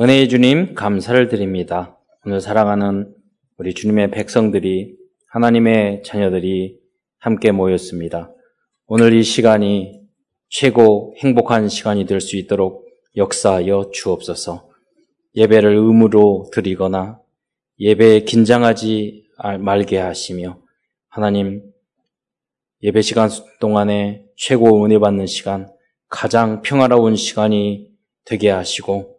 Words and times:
은혜의 0.00 0.30
주님 0.30 0.74
감사를 0.74 1.28
드립니다. 1.28 1.98
오늘 2.24 2.40
사랑하는 2.40 3.14
우리 3.58 3.74
주님의 3.74 4.10
백성들이 4.10 4.96
하나님의 5.28 6.02
자녀들이 6.02 6.78
함께 7.18 7.52
모였습니다. 7.52 8.32
오늘 8.86 9.12
이 9.12 9.22
시간이 9.22 10.00
최고 10.48 11.14
행복한 11.18 11.68
시간이 11.68 12.06
될 12.06 12.22
수 12.22 12.38
있도록 12.38 12.86
역사하여 13.16 13.90
주옵소서. 13.92 14.66
예배를 15.36 15.76
의무로 15.76 16.48
드리거나 16.54 17.20
예배에 17.78 18.20
긴장하지 18.20 19.26
말게 19.60 19.98
하시며 19.98 20.58
하나님 21.10 21.70
예배 22.82 23.02
시간 23.02 23.28
동안에 23.60 24.24
최고 24.36 24.86
은혜 24.86 24.98
받는 24.98 25.26
시간, 25.26 25.70
가장 26.08 26.62
평화로운 26.62 27.14
시간이 27.14 27.88
되게 28.24 28.48
하시고 28.48 29.11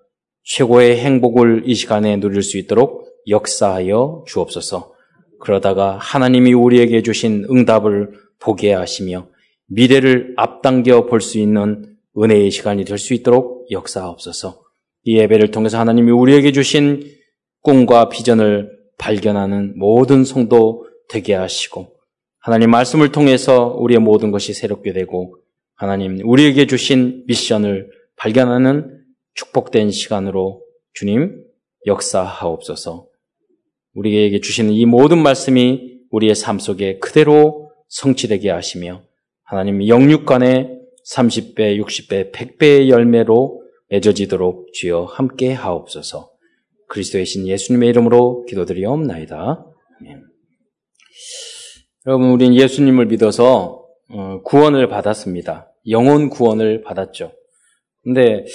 최고의 0.44 0.98
행복을 1.00 1.64
이 1.66 1.76
시간에 1.76 2.18
누릴 2.20 2.42
수 2.42 2.58
있도록 2.58 3.06
역사하여 3.28 4.24
주옵소서. 4.28 4.94
그러다가 5.40 5.98
하나님이 5.98 6.54
우리에게 6.54 7.02
주신 7.02 7.46
응답을 7.50 8.12
보게 8.40 8.74
하시며 8.74 9.28
미래를 9.68 10.34
앞당겨 10.38 11.06
볼 11.06 11.22
수 11.22 11.40
있는 11.40 11.96
은혜의 12.18 12.52
시간이 12.52 12.86
될 12.86 12.98
수 12.98 13.14
있도록 13.14 13.68
역사하옵소서. 13.72 14.62
이 15.04 15.18
예배를 15.18 15.52
통해서 15.52 15.80
하나님이 15.80 16.12
우리에게 16.12 16.52
주신 16.52 17.04
꿈과 17.62 18.10
비전을 18.10 18.70
발견하는 18.98 19.78
모든 19.78 20.24
성도 20.24 20.86
되게 21.10 21.34
하시고 21.34 21.94
하나님 22.40 22.72
말씀을 22.72 23.12
통해서 23.12 23.76
우리의 23.80 24.00
모든 24.00 24.32
것이 24.32 24.54
새롭게 24.54 24.94
되고 24.94 25.38
하나님 25.76 26.20
우리에게 26.24 26.68
주신 26.68 27.24
미션을 27.28 27.90
발견하는 28.18 29.03
축복된 29.34 29.92
시간으로 29.92 30.62
주님 30.94 31.44
역사하옵소서. 31.86 33.08
우리에게 33.94 34.40
주시는 34.40 34.72
이 34.72 34.86
모든 34.86 35.20
말씀이 35.20 36.00
우리의 36.10 36.36
삶 36.36 36.60
속에 36.60 37.00
그대로 37.00 37.72
성취되게 37.90 38.50
하시며 38.50 39.04
하나님 39.44 39.88
영육간에 39.88 40.80
30배, 41.12 41.80
60배, 41.82 42.32
100배의 42.32 42.90
열매로 42.90 43.62
맺어지도록 43.90 44.74
주여 44.74 45.04
함께 45.04 45.52
하옵소서. 45.52 46.32
그리스도의 46.88 47.26
신 47.26 47.48
예수님의 47.48 47.90
이름으로 47.90 48.46
기도드리옵나이다. 48.46 49.66
아멘. 50.00 50.24
여러분, 52.08 52.30
우리는 52.32 52.56
예수님을 52.56 53.08
믿어서 53.08 53.86
어, 54.10 54.42
구원을 54.44 54.88
받았습니다. 54.88 55.72
영혼 55.90 56.30
구원을 56.30 56.82
받았죠. 56.84 57.32
근데 58.04 58.46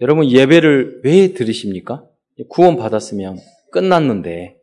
여러분 0.00 0.30
예배를 0.30 1.00
왜 1.04 1.32
들으십니까? 1.32 2.04
구원 2.48 2.76
받았으면 2.76 3.38
끝났는데 3.72 4.56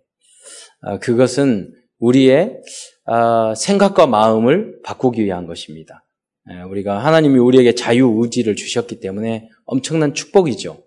아, 0.81 0.99
그것은 0.99 1.73
우리의 1.99 2.59
아, 3.05 3.53
생각과 3.55 4.07
마음을 4.07 4.79
바꾸기 4.83 5.23
위한 5.23 5.47
것입니다. 5.47 6.05
예, 6.51 6.61
우리가 6.61 7.03
하나님이 7.03 7.39
우리에게 7.39 7.73
자유 7.73 8.19
의지를 8.21 8.55
주셨기 8.55 8.99
때문에 8.99 9.49
엄청난 9.65 10.13
축복이죠. 10.13 10.83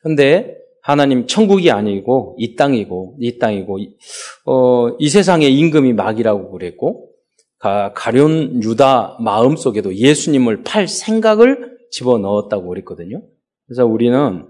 그런데 0.00 0.56
하나님 0.82 1.26
천국이 1.26 1.70
아니고 1.70 2.36
이 2.38 2.54
땅이고 2.56 3.16
이 3.20 3.38
땅이고 3.38 3.78
어, 4.46 4.88
이 4.98 5.08
세상의 5.08 5.54
임금이 5.54 5.92
막이라고 5.94 6.50
그랬고 6.50 7.10
가, 7.58 7.92
가련 7.94 8.62
유다 8.62 9.18
마음 9.20 9.56
속에도 9.56 9.94
예수님을 9.94 10.64
팔 10.64 10.86
생각을 10.86 11.76
집어 11.90 12.18
넣었다고 12.18 12.68
그랬거든요. 12.68 13.22
그래서 13.66 13.86
우리는 13.86 14.46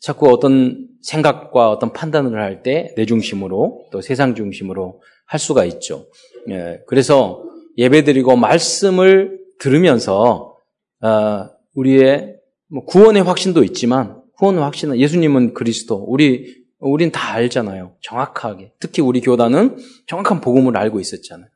자꾸 0.00 0.30
어떤 0.30 0.88
생각과 1.02 1.70
어떤 1.70 1.92
판단을 1.92 2.40
할 2.40 2.62
때 2.62 2.94
내 2.96 3.06
중심으로 3.06 3.86
또 3.92 4.00
세상 4.00 4.34
중심으로 4.34 5.00
할 5.26 5.40
수가 5.40 5.64
있죠. 5.66 6.06
예, 6.50 6.80
그래서 6.86 7.42
예배드리고 7.78 8.36
말씀을 8.36 9.38
들으면서 9.58 10.56
어, 11.02 11.48
우리의 11.74 12.36
뭐 12.68 12.84
구원의 12.84 13.22
확신도 13.22 13.64
있지만 13.64 14.22
구원의 14.38 14.62
확신은 14.62 14.98
예수님은 14.98 15.54
그리스도 15.54 15.96
우리 15.96 16.62
우린 16.78 17.10
다 17.10 17.32
알잖아요. 17.34 17.96
정확하게 18.02 18.72
특히 18.80 19.00
우리 19.02 19.20
교단은 19.20 19.78
정확한 20.06 20.40
복음을 20.40 20.76
알고 20.76 21.00
있었잖아요. 21.00 21.48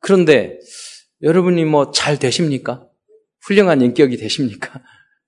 그런데 0.00 0.58
여러분이 1.22 1.64
뭐 1.64 1.90
잘 1.90 2.18
되십니까? 2.18 2.86
훌륭한 3.42 3.80
인격이 3.80 4.16
되십니까? 4.18 4.82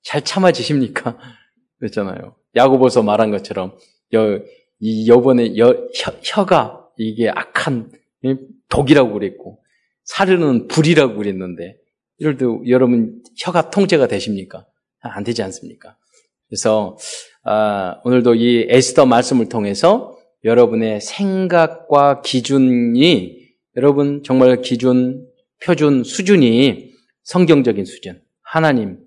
잘 0.07 0.23
참아지십니까? 0.23 1.19
그랬잖아요. 1.81 2.37
야구보서 2.55 3.03
말한 3.03 3.33
것처럼 3.33 3.77
여, 4.15 4.41
이 4.79 5.09
여번에 5.09 5.59
여, 5.59 5.89
혀, 6.23 6.45
가 6.45 6.89
이게 6.97 7.29
악한 7.29 7.91
독이라고 8.69 9.13
그랬고 9.13 9.61
사르는 10.05 10.69
불이라고 10.69 11.17
그랬는데 11.17 11.77
이럴 12.19 12.39
때 12.39 12.47
여러분 12.69 13.21
혀가 13.37 13.71
통제가 13.71 14.07
되십니까? 14.07 14.65
안 15.01 15.25
되지 15.25 15.43
않습니까? 15.43 15.97
그래서 16.49 16.97
아, 17.43 18.01
오늘도 18.05 18.37
이 18.37 18.67
에스더 18.69 19.07
말씀을 19.07 19.49
통해서 19.49 20.17
여러분의 20.45 21.01
생각과 21.01 22.23
기준이 22.23 23.45
여러분 23.77 24.23
정말 24.25 24.63
기준, 24.63 25.27
표준, 25.63 26.05
수준이 26.05 26.93
성경적인 27.25 27.85
수준, 27.85 28.23
하나님, 28.41 29.06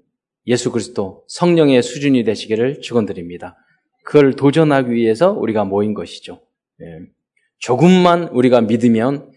예수 0.50 0.72
그리스도 0.72 1.24
성령의 1.28 1.82
수준이 1.84 2.24
되시기를 2.24 2.82
축원드립니다. 2.82 3.56
그걸 4.04 4.34
도전하기 4.34 4.92
위해서 4.92 5.32
우리가 5.32 5.64
모인 5.64 5.94
것이죠. 5.94 6.42
예. 6.82 7.06
조금만 7.60 8.30
우리가 8.30 8.62
믿으면 8.62 9.32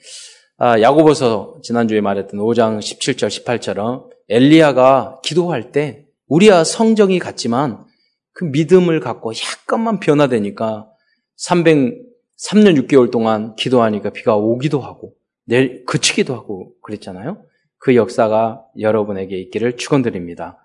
아, 0.57 0.81
야고보서 0.81 1.59
지난주에 1.63 2.01
말했던 2.01 2.41
5장 2.41 2.79
17절 2.79 3.29
18처럼 3.29 4.09
엘리야가 4.29 5.21
기도할 5.23 5.71
때 5.71 6.07
우리와 6.29 6.65
성정이 6.65 7.19
같지만 7.19 7.85
그 8.33 8.45
믿음을 8.45 9.01
갖고 9.01 9.33
약간만 9.35 10.01
변화되니까 10.01 10.89
300, 11.37 11.99
3년 12.39 12.87
6개월 12.87 13.11
동안 13.11 13.55
기도하니까 13.57 14.11
비가 14.11 14.37
오기도 14.37 14.81
하고 14.81 15.15
내 15.45 15.83
그치기도 15.83 16.35
하고 16.35 16.73
그랬잖아요. 16.83 17.45
그 17.83 17.97
역사가 17.97 18.63
여러분에게 18.79 19.37
있기를 19.39 19.77
축원드립니다. 19.77 20.65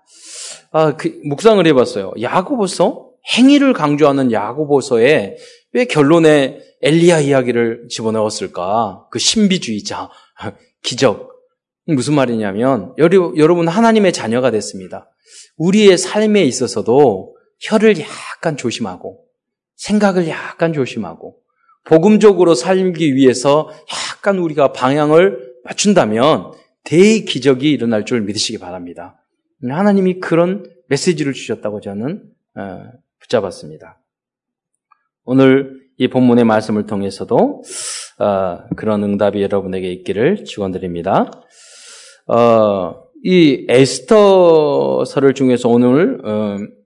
아, 0.70 0.94
그 0.94 1.20
묵상을 1.24 1.66
해봤어요. 1.66 2.12
야고보서 2.20 3.08
행위를 3.36 3.72
강조하는 3.72 4.30
야고보서에 4.30 5.36
왜 5.72 5.84
결론에 5.86 6.60
엘리야 6.80 7.18
이야기를 7.18 7.88
집어넣었을까? 7.90 9.08
그 9.10 9.18
신비주의자 9.18 10.10
기적 10.82 11.32
무슨 11.86 12.14
말이냐면 12.14 12.94
여러분 12.98 13.66
하나님의 13.66 14.12
자녀가 14.12 14.52
됐습니다. 14.52 15.10
우리의 15.56 15.98
삶에 15.98 16.44
있어서도 16.44 17.34
혀를 17.58 17.96
약간 17.98 18.56
조심하고 18.56 19.24
생각을 19.74 20.28
약간 20.28 20.72
조심하고 20.72 21.36
복음적으로 21.84 22.54
살기 22.54 23.16
위해서 23.16 23.70
약간 24.12 24.38
우리가 24.38 24.72
방향을 24.72 25.54
맞춘다면 25.64 26.52
대기적이 26.84 27.70
일어날 27.72 28.04
줄 28.04 28.20
믿으시기 28.22 28.58
바랍니다. 28.58 29.22
하나님이 29.62 30.20
그런 30.20 30.64
메시지를 30.88 31.32
주셨다고 31.32 31.80
저는 31.80 32.22
어, 32.56 32.82
붙잡았습니다. 33.20 34.00
오늘 35.24 35.80
이 35.98 36.08
본문의 36.08 36.44
말씀을 36.44 36.86
통해서도 36.86 37.62
어, 38.18 38.58
그런 38.76 39.02
응답이 39.02 39.42
여러분에게 39.42 39.92
있기를 39.92 40.44
축원드립니다. 40.44 41.30
어, 42.26 42.94
이 43.24 43.66
에스터서를 43.68 45.34
중에서 45.34 45.68
오늘 45.68 46.20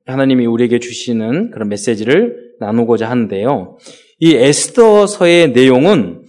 하나님이 0.07 0.47
우리에게 0.47 0.79
주시는 0.79 1.51
그런 1.51 1.69
메시지를 1.69 2.55
나누고자 2.59 3.09
하는데요. 3.09 3.77
이 4.19 4.35
에스더서의 4.35 5.53
내용은 5.53 6.22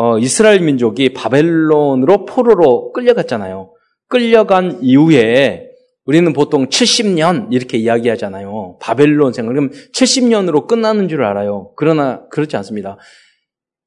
어, 0.00 0.16
이스라엘 0.16 0.60
민족이 0.60 1.12
바벨론으로 1.12 2.24
포로로 2.24 2.92
끌려갔잖아요. 2.92 3.72
끌려간 4.06 4.78
이후에 4.80 5.70
우리는 6.04 6.32
보통 6.32 6.68
70년 6.68 7.48
이렇게 7.50 7.78
이야기하잖아요. 7.78 8.78
바벨론 8.80 9.32
생각. 9.32 9.50
그럼 9.50 9.70
70년으로 9.92 10.68
끝나는 10.68 11.08
줄 11.08 11.24
알아요. 11.24 11.72
그러나 11.74 12.22
그렇지 12.30 12.56
않습니다. 12.58 12.96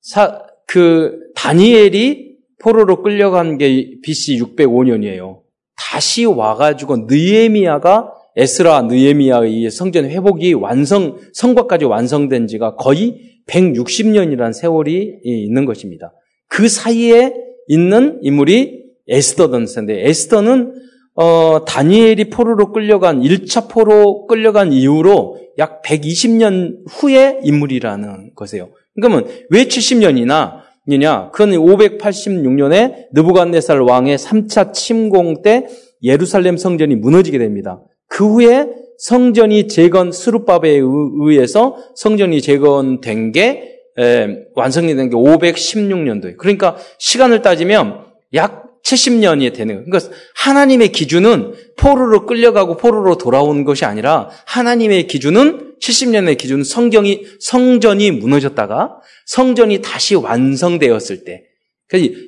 사, 0.01 0.41
그 0.67 1.17
다니엘이 1.33 2.35
포로로 2.61 3.03
끌려간 3.03 3.57
게 3.57 3.95
BC 4.03 4.37
605년이에요. 4.39 5.39
다시 5.77 6.25
와가지고 6.25 7.05
느에미아가 7.07 8.11
에스라 8.35 8.81
느에미아의 8.81 9.71
성전 9.71 10.09
회복이 10.09 10.55
완성 10.55 11.19
성과까지 11.33 11.85
완성된 11.85 12.47
지가 12.47 12.75
거의 12.75 13.30
160년이라는 13.47 14.53
세월이 14.53 15.19
있는 15.23 15.65
것입니다. 15.65 16.13
그 16.47 16.67
사이에 16.67 17.33
있는 17.67 18.19
인물이 18.21 18.81
에스더 19.07 19.49
던스인데 19.51 20.07
에스더는 20.07 20.73
어, 21.15 21.65
다니엘이 21.65 22.29
포로로 22.29 22.71
끌려간 22.71 23.21
1차 23.21 23.69
포로 23.69 24.27
끌려간 24.27 24.71
이후로 24.71 25.39
약 25.57 25.81
120년 25.81 26.77
후의 26.89 27.39
인물이라는 27.43 28.31
것이에요. 28.35 28.69
그러면 28.95 29.27
왜 29.49 29.65
70년이나 29.65 30.61
냐 30.99 31.29
그건 31.31 31.51
586년에 31.51 33.07
느부갓네살 33.13 33.81
왕의 33.81 34.17
3차 34.17 34.73
침공 34.73 35.41
때 35.41 35.67
예루살렘 36.03 36.57
성전이 36.57 36.95
무너지게 36.95 37.37
됩니다. 37.37 37.81
그 38.07 38.27
후에 38.27 38.67
성전이 39.01 39.67
재건 39.67 40.11
스룹바베에 40.11 40.79
의해서 40.79 41.75
성전이 41.95 42.39
재건된 42.41 43.31
게 43.31 43.79
에, 43.97 44.27
완성이 44.53 44.95
된 44.95 45.09
게 45.09 45.15
516년도에. 45.15 46.37
그러니까 46.37 46.77
시간을 46.99 47.41
따지면 47.41 48.05
약 48.35 48.61
70년이 48.83 49.53
되는 49.55 49.75
거예요. 49.75 49.85
그러니까 49.89 50.15
하나님의 50.35 50.91
기준은 50.91 51.53
포로로 51.77 52.27
끌려가고 52.27 52.77
포로로 52.77 53.17
돌아오는 53.17 53.63
것이 53.63 53.85
아니라 53.85 54.29
하나님의 54.45 55.07
기준은 55.07 55.77
70년의 55.81 56.37
기준은 56.37 56.63
성경이 56.63 57.23
성전이 57.39 58.11
무너졌다가 58.11 58.99
성전이 59.25 59.81
다시 59.81 60.13
완성되었을 60.13 61.23
때 61.23 61.45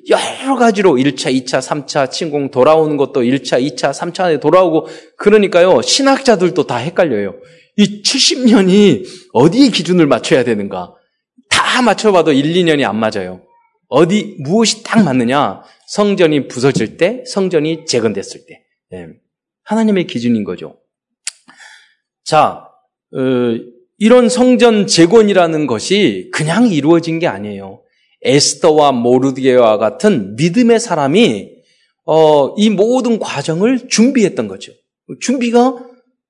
여러 0.10 0.56
가지로 0.56 0.94
1차, 0.96 1.34
2차, 1.34 1.62
3차 1.62 2.12
침공 2.12 2.52
돌아오는 2.52 2.98
것도 2.98 3.22
1차, 3.22 3.62
2차, 3.62 3.92
3차에 3.94 4.42
돌아오고 4.42 4.88
그러니까요. 5.18 5.82
신학자들도 5.82 6.68
다 6.68 6.78
헷갈려요. 6.78 7.36
이 7.78 8.02
70년이 8.04 9.06
어디에 9.34 9.70
기준을 9.70 10.06
맞춰야 10.06 10.44
되는가? 10.44 10.94
다 11.50 11.82
맞춰봐도 11.82 12.34
1, 12.34 12.54
2년이 12.54 12.84
안 12.84 12.98
맞아요. 13.00 13.42
어디 13.88 14.38
무엇이 14.40 14.84
딱 14.84 15.04
맞느냐? 15.04 15.62
성전이 15.88 16.48
부서질 16.48 16.98
때, 16.98 17.24
성전이 17.28 17.86
재건됐을 17.86 18.46
때. 18.48 18.64
네. 18.92 19.08
하나님의 19.64 20.08
기준인 20.08 20.44
거죠. 20.44 20.80
자, 22.24 22.68
어, 23.16 23.20
이런 23.98 24.30
성전 24.30 24.88
재건이라는 24.88 25.68
것이 25.68 26.30
그냥 26.34 26.68
이루어진 26.68 27.20
게 27.20 27.28
아니에요. 27.28 27.83
에스더와 28.24 28.92
모르드게와 28.92 29.78
같은 29.78 30.36
믿음의 30.36 30.80
사람이 30.80 31.50
어, 32.06 32.54
이 32.58 32.70
모든 32.70 33.20
과정을 33.20 33.88
준비했던 33.90 34.48
거죠. 34.48 34.72
준비가 35.22 35.76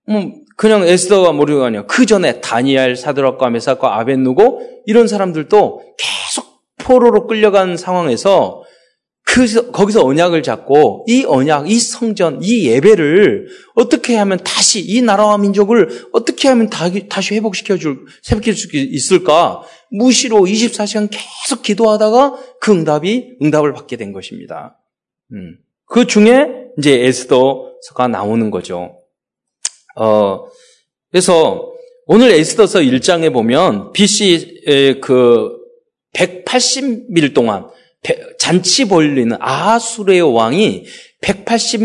음, 0.09 0.43
그냥 0.57 0.83
에스더와 0.87 1.31
모르드게가 1.31 1.67
아니야. 1.67 1.85
그 1.85 2.05
전에 2.05 2.41
다니엘, 2.41 2.95
사드락과 2.95 3.49
메사과 3.49 3.99
아벤누고 3.99 4.83
이런 4.85 5.07
사람들도 5.07 5.81
계속 5.97 6.45
포로로 6.77 7.27
끌려간 7.27 7.77
상황에서 7.77 8.63
그, 9.33 9.71
거기서 9.71 10.05
언약을 10.05 10.43
잡고 10.43 11.05
이 11.07 11.25
언약, 11.25 11.67
이 11.67 11.79
성전, 11.79 12.37
이 12.43 12.67
예배를 12.67 13.47
어떻게 13.73 14.15
하면 14.15 14.37
다시 14.43 14.79
이 14.79 15.01
나라와 15.01 15.39
민족을 15.39 16.07
어떻게 16.11 16.47
하면 16.49 16.69
다시 16.69 17.33
회복시켜 17.33 17.77
줄, 17.77 18.05
회복시킬 18.29 18.53
수 18.55 18.67
있을까? 18.77 19.63
무시로 19.89 20.41
24시간 20.41 21.09
계속 21.09 21.63
기도하다가 21.63 22.37
그 22.61 22.73
응답이, 22.73 23.37
응답을 23.41 23.73
받게 23.73 23.97
된 23.97 24.13
것입니다. 24.13 24.77
음. 25.31 25.57
그 25.87 26.05
중에 26.05 26.49
이제 26.77 27.03
에스더서가 27.03 28.07
나오는 28.11 28.51
거죠. 28.51 28.99
어, 29.95 30.45
그래서 31.09 31.73
오늘 32.05 32.29
에스더서 32.33 32.81
1장에 32.81 33.33
보면 33.33 33.93
BC 33.93 34.99
그 35.01 35.57
180일 36.13 37.33
동안 37.33 37.65
잔치 38.37 38.87
벌리는 38.87 39.35
아수르의 39.39 40.21
왕이 40.21 40.85
180, 41.21 41.79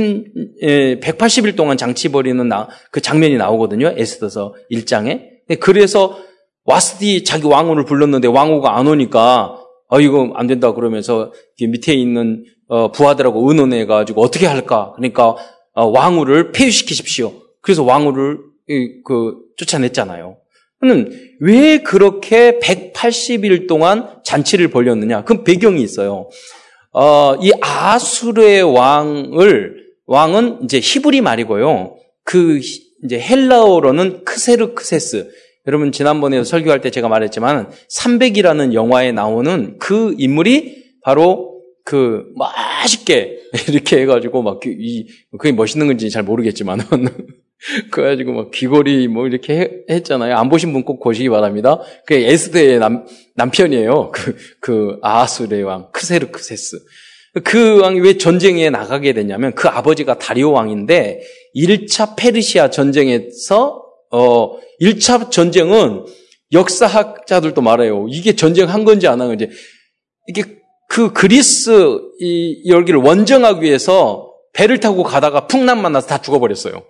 180일 1.01 1.57
동안 1.57 1.77
잔치 1.77 2.11
벌이는 2.11 2.51
그 2.91 3.01
장면이 3.01 3.37
나오거든요. 3.37 3.95
에스더서 3.97 4.55
1장에. 4.71 5.23
그래서 5.61 6.19
와스디 6.65 7.25
자기 7.25 7.47
왕후를 7.47 7.85
불렀는데 7.85 8.29
왕후가 8.29 8.77
안 8.77 8.87
오니까 8.87 9.59
아 9.89 10.01
이거 10.01 10.33
안 10.35 10.47
된다 10.47 10.75
그러면서 10.75 11.33
밑에 11.61 11.95
있는 11.95 12.45
어, 12.67 12.93
부하들하고 12.93 13.49
의논해가지고 13.49 14.21
어떻게 14.21 14.47
할까? 14.47 14.93
그러니까 14.97 15.37
어, 15.73 15.87
왕후를 15.87 16.53
폐위시키십시오. 16.53 17.33
그래서 17.63 17.85
왕후를 17.85 18.39
그 19.05 19.37
쫓아냈잖아요. 19.57 20.37
왜 21.41 21.79
그렇게 21.79 22.59
180일 22.59 23.67
동안 23.67 24.09
잔치를 24.25 24.69
벌였느냐? 24.69 25.25
그 25.25 25.43
배경이 25.43 25.83
있어요. 25.83 26.29
어, 26.93 27.35
이 27.43 27.53
아수르의 27.61 28.63
왕을 28.63 29.87
왕은 30.07 30.61
이제 30.65 30.81
히브리 30.83 31.21
말이고요. 31.21 31.97
그 32.25 32.61
이제 33.05 33.19
헬라어로는 33.21 34.25
크세르크세스. 34.25 35.31
여러분 35.67 35.93
지난번에 35.93 36.43
설교할 36.45 36.81
때 36.81 36.91
제가 36.91 37.09
말했지만 37.09 37.71
300이라는 37.91 38.73
영화에 38.73 39.13
나오는 39.13 39.77
그 39.79 40.15
인물이 40.19 40.85
바로 41.03 41.61
그 41.85 42.25
맛있게 42.37 43.39
이렇게 43.69 44.01
해가지고 44.01 44.43
막 44.43 44.61
이 44.65 45.07
그게 45.39 45.53
멋있는 45.53 45.87
건지 45.87 46.11
잘 46.11 46.23
모르겠지만은 46.23 46.85
그래가지고 47.91 48.33
막 48.33 48.51
귀걸이 48.53 49.09
뭐 49.09 49.27
이렇게 49.27 49.83
했잖아요. 49.91 50.37
안 50.37 50.49
보신 50.49 50.73
분 50.73 50.85
꼭 50.85 51.01
보시기 51.03 51.29
바랍니다. 51.29 51.81
그 52.07 52.15
에스더의 52.15 52.79
남, 52.79 53.05
남편이에요. 53.35 54.11
그, 54.13 54.37
그 54.61 54.99
아하수레 55.03 55.63
왕, 55.63 55.91
크세르크세스. 55.93 56.79
그 57.45 57.81
왕이 57.81 58.01
왜 58.01 58.17
전쟁에 58.17 58.71
나가게 58.71 59.13
되냐면 59.13 59.55
그 59.55 59.69
아버지가 59.69 60.19
다리오 60.19 60.53
왕인데 60.53 61.21
1차 61.55 62.17
페르시아 62.17 62.71
전쟁에서 62.71 63.83
어 64.11 64.57
1차 64.81 65.31
전쟁은 65.31 66.05
역사학자들도 66.53 67.61
말해요. 67.61 68.07
이게 68.09 68.35
전쟁 68.35 68.69
한 68.71 68.85
건지 68.85 69.07
안 69.07 69.21
한 69.21 69.29
건지 69.29 69.51
이게 70.29 70.43
그 70.89 71.13
그리스 71.13 71.99
이 72.21 72.63
열기를 72.71 73.01
원정하기 73.01 73.63
위해서 73.63 74.33
배를 74.55 74.81
타고 74.81 75.03
가다가 75.03 75.47
풍랑 75.47 75.83
만나서 75.83 76.07
다 76.07 76.23
죽어버렸어요. 76.23 76.83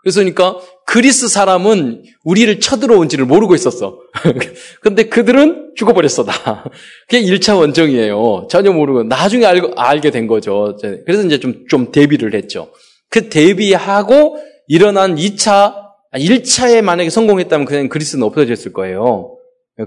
그래서니까 0.00 0.58
그리스 0.86 1.28
사람은 1.28 2.04
우리를 2.24 2.60
쳐들어온지를 2.60 3.26
모르고 3.26 3.54
있었어. 3.54 3.98
근데 4.80 5.04
그들은 5.04 5.72
죽어버렸어, 5.74 6.24
다. 6.24 6.70
그게 7.08 7.22
1차 7.22 7.58
원정이에요. 7.58 8.46
전혀 8.48 8.72
모르고. 8.72 9.02
나중에 9.04 9.44
알고, 9.44 9.72
알게 9.76 10.10
된 10.10 10.26
거죠. 10.26 10.76
그래서 11.04 11.24
이제 11.24 11.40
좀, 11.40 11.66
좀 11.68 11.90
대비를 11.90 12.34
했죠. 12.34 12.70
그 13.10 13.28
대비하고 13.28 14.38
일어난 14.68 15.16
2차, 15.16 15.74
1차에 16.14 16.80
만약에 16.80 17.10
성공했다면 17.10 17.66
그냥 17.66 17.88
그리스는 17.88 18.24
없어졌을 18.24 18.72
거예요. 18.72 19.36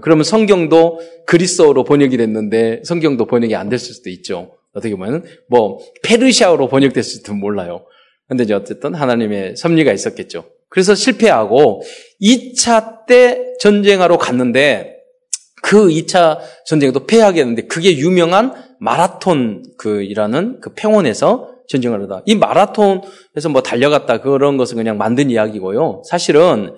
그러면 0.02 0.24
성경도 0.24 1.00
그리스어로 1.26 1.84
번역이 1.84 2.16
됐는데 2.16 2.82
성경도 2.84 3.26
번역이 3.26 3.54
안 3.56 3.68
됐을 3.68 3.94
수도 3.94 4.08
있죠. 4.10 4.52
어떻게 4.72 4.94
보면 4.94 5.24
뭐 5.48 5.78
페르시아어로 6.02 6.68
번역됐을 6.68 7.18
지도 7.18 7.34
몰라요. 7.34 7.84
근데 8.32 8.44
이제 8.44 8.54
어쨌든 8.54 8.94
하나님의 8.94 9.56
섭리가 9.56 9.92
있었겠죠. 9.92 10.46
그래서 10.70 10.94
실패하고 10.94 11.82
2차 12.22 13.04
때 13.06 13.52
전쟁하러 13.60 14.16
갔는데 14.16 14.96
그 15.62 15.88
2차 15.88 16.38
전쟁에도 16.64 17.06
패하겠는데 17.06 17.66
그게 17.66 17.94
유명한 17.98 18.54
마라톤 18.80 19.64
그이라는 19.76 20.60
그 20.62 20.72
평원에서 20.72 21.50
전쟁을 21.68 22.04
하다. 22.04 22.22
이 22.24 22.34
마라톤에서 22.34 23.50
뭐 23.50 23.62
달려갔다 23.62 24.22
그런 24.22 24.56
것은 24.56 24.78
그냥 24.78 24.96
만든 24.96 25.28
이야기고요. 25.28 26.00
사실은 26.08 26.74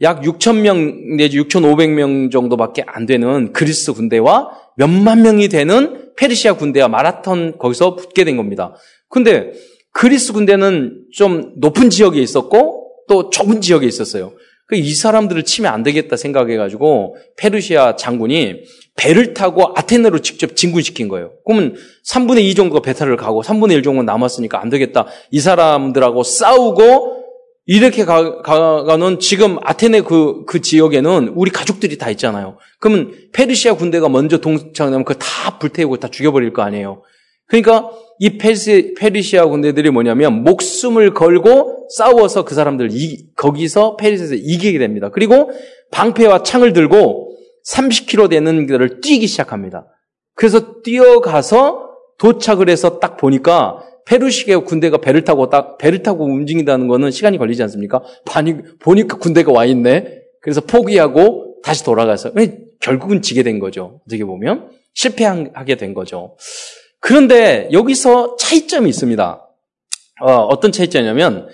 약 0.00 0.22
6천 0.22 0.62
명 0.62 1.18
내지 1.18 1.38
6,500명 1.38 2.32
정도밖에 2.32 2.84
안 2.86 3.04
되는 3.04 3.52
그리스 3.52 3.92
군대와 3.92 4.48
몇만 4.78 5.20
명이 5.20 5.48
되는 5.48 6.14
페르시아 6.16 6.54
군대와 6.54 6.88
마라톤 6.88 7.58
거기서 7.58 7.96
붙게 7.96 8.24
된 8.24 8.38
겁니다. 8.38 8.74
근데 9.10 9.52
그리스 9.96 10.34
군대는 10.34 11.06
좀 11.10 11.54
높은 11.56 11.88
지역에 11.88 12.20
있었고 12.20 12.90
또 13.08 13.30
좁은 13.30 13.62
지역에 13.62 13.86
있었어요. 13.86 14.32
그이 14.66 14.92
사람들을 14.92 15.44
치면 15.44 15.72
안 15.72 15.82
되겠다 15.82 16.16
생각해가지고 16.16 17.16
페르시아 17.38 17.96
장군이 17.96 18.64
배를 18.96 19.32
타고 19.32 19.72
아테네로 19.74 20.18
직접 20.18 20.54
진군시킨 20.54 21.08
거예요. 21.08 21.32
그러면 21.46 21.76
3분의 22.06 22.42
2 22.42 22.54
정도가 22.54 22.80
배탈을 22.82 23.16
가고 23.16 23.42
3분의 23.42 23.72
1 23.72 23.82
정도 23.82 24.02
남았으니까 24.02 24.60
안 24.60 24.68
되겠다. 24.68 25.06
이 25.30 25.40
사람들하고 25.40 26.24
싸우고 26.24 27.24
이렇게 27.64 28.04
가, 28.04 28.42
가는 28.42 29.18
지금 29.18 29.56
아테네 29.62 30.02
그, 30.02 30.44
그 30.46 30.60
지역에는 30.60 31.32
우리 31.34 31.50
가족들이 31.50 31.96
다 31.96 32.10
있잖아요. 32.10 32.58
그러면 32.80 33.12
페르시아 33.32 33.74
군대가 33.74 34.10
먼저 34.10 34.38
동창하면 34.38 35.04
그거 35.04 35.18
다 35.18 35.58
불태우고 35.58 35.96
다 35.98 36.08
죽여버릴 36.08 36.52
거 36.52 36.62
아니에요. 36.62 37.02
그러니까 37.46 37.90
이 38.18 38.38
페르시, 38.38 38.94
페르시아 38.94 39.46
군대들이 39.46 39.90
뭐냐면 39.90 40.42
목숨을 40.42 41.14
걸고 41.14 41.88
싸워서 41.90 42.44
그 42.44 42.54
사람들 42.54 42.88
이, 42.92 43.26
거기서 43.36 43.96
페르시아에서 43.96 44.34
이기게 44.34 44.78
됩니다. 44.78 45.10
그리고 45.12 45.50
방패와 45.92 46.42
창을 46.42 46.72
들고 46.72 47.36
30km 47.70 48.30
되는 48.30 48.66
데를 48.66 49.00
뛰기 49.00 49.26
시작합니다. 49.26 49.86
그래서 50.34 50.82
뛰어가서 50.82 51.90
도착을 52.18 52.68
해서 52.68 52.98
딱 52.98 53.16
보니까 53.16 53.82
페르시아 54.06 54.60
군대가 54.60 54.98
배를 54.98 55.24
타고 55.24 55.50
딱 55.50 55.78
배를 55.78 56.02
타고 56.02 56.24
움직인다는 56.24 56.88
거는 56.88 57.10
시간이 57.10 57.38
걸리지 57.38 57.62
않습니까? 57.64 58.02
보니까 58.80 59.18
군대가 59.18 59.52
와 59.52 59.64
있네. 59.64 60.22
그래서 60.40 60.60
포기하고 60.60 61.56
다시 61.62 61.84
돌아가서 61.84 62.32
결국은 62.80 63.20
지게 63.20 63.42
된 63.42 63.58
거죠. 63.58 64.00
어떻게 64.06 64.24
보면 64.24 64.70
실패하게 64.94 65.76
된 65.76 65.92
거죠. 65.92 66.36
그런데 67.00 67.68
여기서 67.72 68.36
차이점이 68.36 68.88
있습니다. 68.90 69.42
어, 70.22 70.60
떤 70.60 70.72
차이점이냐면 70.72 71.48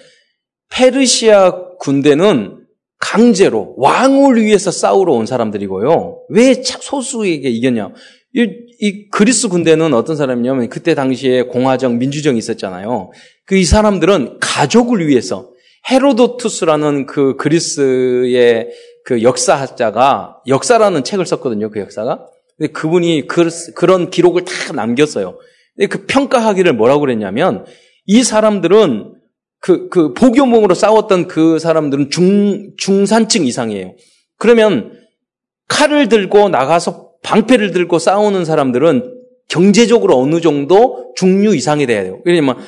페르시아 0.71 1.77
군대는 1.79 2.59
강제로 2.99 3.75
왕을 3.79 4.41
위해서 4.43 4.71
싸우러 4.71 5.13
온 5.13 5.27
사람들이고요. 5.27 6.27
왜 6.31 6.55
소수에게 6.55 7.49
이겼냐? 7.51 7.91
이, 8.35 8.49
이 8.81 9.09
그리스 9.11 9.49
군대는 9.49 9.93
어떤 9.93 10.17
사람이냐면 10.17 10.69
그때 10.69 10.95
당시에 10.95 11.43
공화정, 11.43 11.99
민주정이 11.99 12.39
있었잖아요. 12.39 13.11
그 13.45 13.57
이 13.57 13.65
사람들은 13.65 14.39
가족을 14.41 15.07
위해서 15.07 15.51
헤로도투스라는 15.91 17.07
그 17.07 17.37
그리스의 17.37 18.71
그 19.05 19.23
역사학자가 19.23 20.39
역사라는 20.47 21.05
책을 21.05 21.27
썼거든요. 21.27 21.71
그 21.71 21.81
역사가. 21.81 22.27
근데 22.63 22.73
그분이 22.73 23.27
그, 23.27 23.49
그런 23.75 24.09
기록을 24.09 24.45
다 24.45 24.73
남겼어요. 24.73 25.37
근데 25.75 25.89
그 25.89 26.07
평가하기를 26.07 26.73
뭐라고 26.75 27.01
그랬냐면 27.01 27.67
이 28.07 28.23
사람들은 28.23 29.15
그, 29.59 29.89
그, 29.89 30.15
복요몽으로 30.15 30.75
싸웠던 30.75 31.27
그 31.27 31.59
사람들은 31.59 32.11
중, 32.11 32.71
중산층 32.77 33.47
이상이에요. 33.47 33.97
그러면 34.39 34.93
칼을 35.67 36.09
들고 36.09 36.51
나가서 36.51 37.11
방패를 37.25 37.73
들고 37.73 37.99
싸우는 37.99 38.45
사람들은 38.45 39.13
경제적으로 39.49 40.21
어느 40.21 40.41
정도 40.41 41.13
중류 41.17 41.57
이상이 41.57 41.87
돼야 41.87 42.05
돼요. 42.05 42.21
왜냐면 42.25 42.59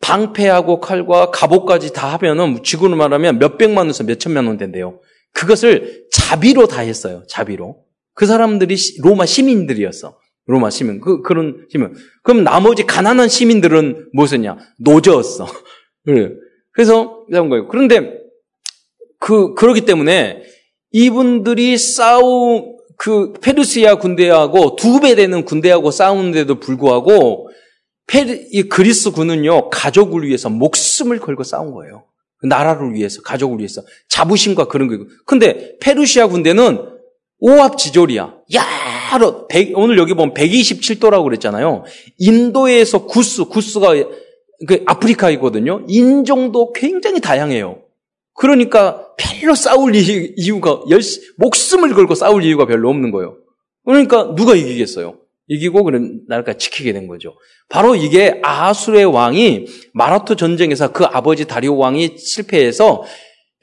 방패하고 0.00 0.80
칼과 0.80 1.30
갑옷까지 1.30 1.92
다 1.92 2.12
하면은 2.14 2.62
지구로 2.64 2.96
말하면 2.96 3.38
몇백만 3.38 3.78
원에서 3.78 4.02
몇천만 4.02 4.46
원 4.46 4.56
된대요. 4.56 5.00
그것을 5.32 6.06
자비로 6.10 6.66
다 6.66 6.80
했어요. 6.80 7.22
자비로. 7.28 7.84
그 8.14 8.26
사람들이 8.26 8.76
로마 9.02 9.26
시민들이었어. 9.26 10.18
로마 10.46 10.70
시민. 10.70 11.00
그, 11.00 11.22
그런 11.22 11.66
시민. 11.70 11.94
그럼 12.22 12.44
나머지 12.44 12.84
가난한 12.84 13.28
시민들은 13.28 14.10
무엇이냐? 14.12 14.58
노저였어. 14.78 15.46
그래서 16.72 17.24
이런 17.28 17.48
거예요. 17.48 17.68
그런데 17.68 18.18
그 19.18 19.54
그렇기 19.54 19.82
때문에 19.82 20.42
이분들이 20.92 21.78
싸우 21.78 22.76
그 22.96 23.32
페르시아 23.40 23.96
군대하고 23.96 24.76
두 24.76 25.00
배 25.00 25.14
되는 25.14 25.44
군대하고 25.44 25.90
싸우는데도 25.90 26.60
불구하고 26.60 27.48
페르, 28.06 28.36
이 28.52 28.64
그리스 28.64 29.10
군은요 29.10 29.70
가족을 29.70 30.24
위해서 30.26 30.50
목숨을 30.50 31.18
걸고 31.20 31.42
싸운 31.42 31.72
거예요. 31.72 32.04
나라를 32.42 32.92
위해서 32.92 33.22
가족을 33.22 33.58
위해서 33.58 33.82
자부심과 34.10 34.66
그런 34.66 34.88
거고. 34.88 35.06
근데 35.24 35.76
페르시아 35.80 36.26
군대는 36.26 36.93
오합지졸이야. 37.44 38.34
야로 38.54 39.48
오늘 39.74 39.98
여기 39.98 40.14
보면 40.14 40.32
127도라고 40.32 41.24
그랬잖아요. 41.24 41.84
인도에서 42.18 43.04
구스 43.04 43.44
구스가 43.44 43.92
그 44.66 44.82
아프리카이거든요. 44.86 45.84
인종도 45.86 46.72
굉장히 46.72 47.20
다양해요. 47.20 47.82
그러니까 48.34 49.08
별로 49.18 49.54
싸울 49.54 49.94
이유가 49.94 50.80
목숨을 51.36 51.92
걸고 51.92 52.14
싸울 52.14 52.44
이유가 52.44 52.64
별로 52.64 52.88
없는 52.88 53.10
거예요. 53.10 53.36
그러니까 53.84 54.34
누가 54.34 54.54
이기겠어요? 54.54 55.18
이기고 55.46 55.84
그런 55.84 56.22
나라가 56.26 56.54
지키게 56.54 56.94
된 56.94 57.06
거죠. 57.06 57.34
바로 57.68 57.94
이게 57.94 58.40
아수르의 58.42 59.04
왕이 59.04 59.66
마라토 59.92 60.36
전쟁에서 60.36 60.92
그 60.92 61.04
아버지 61.04 61.44
다리오 61.44 61.76
왕이 61.76 62.16
실패해서 62.16 63.02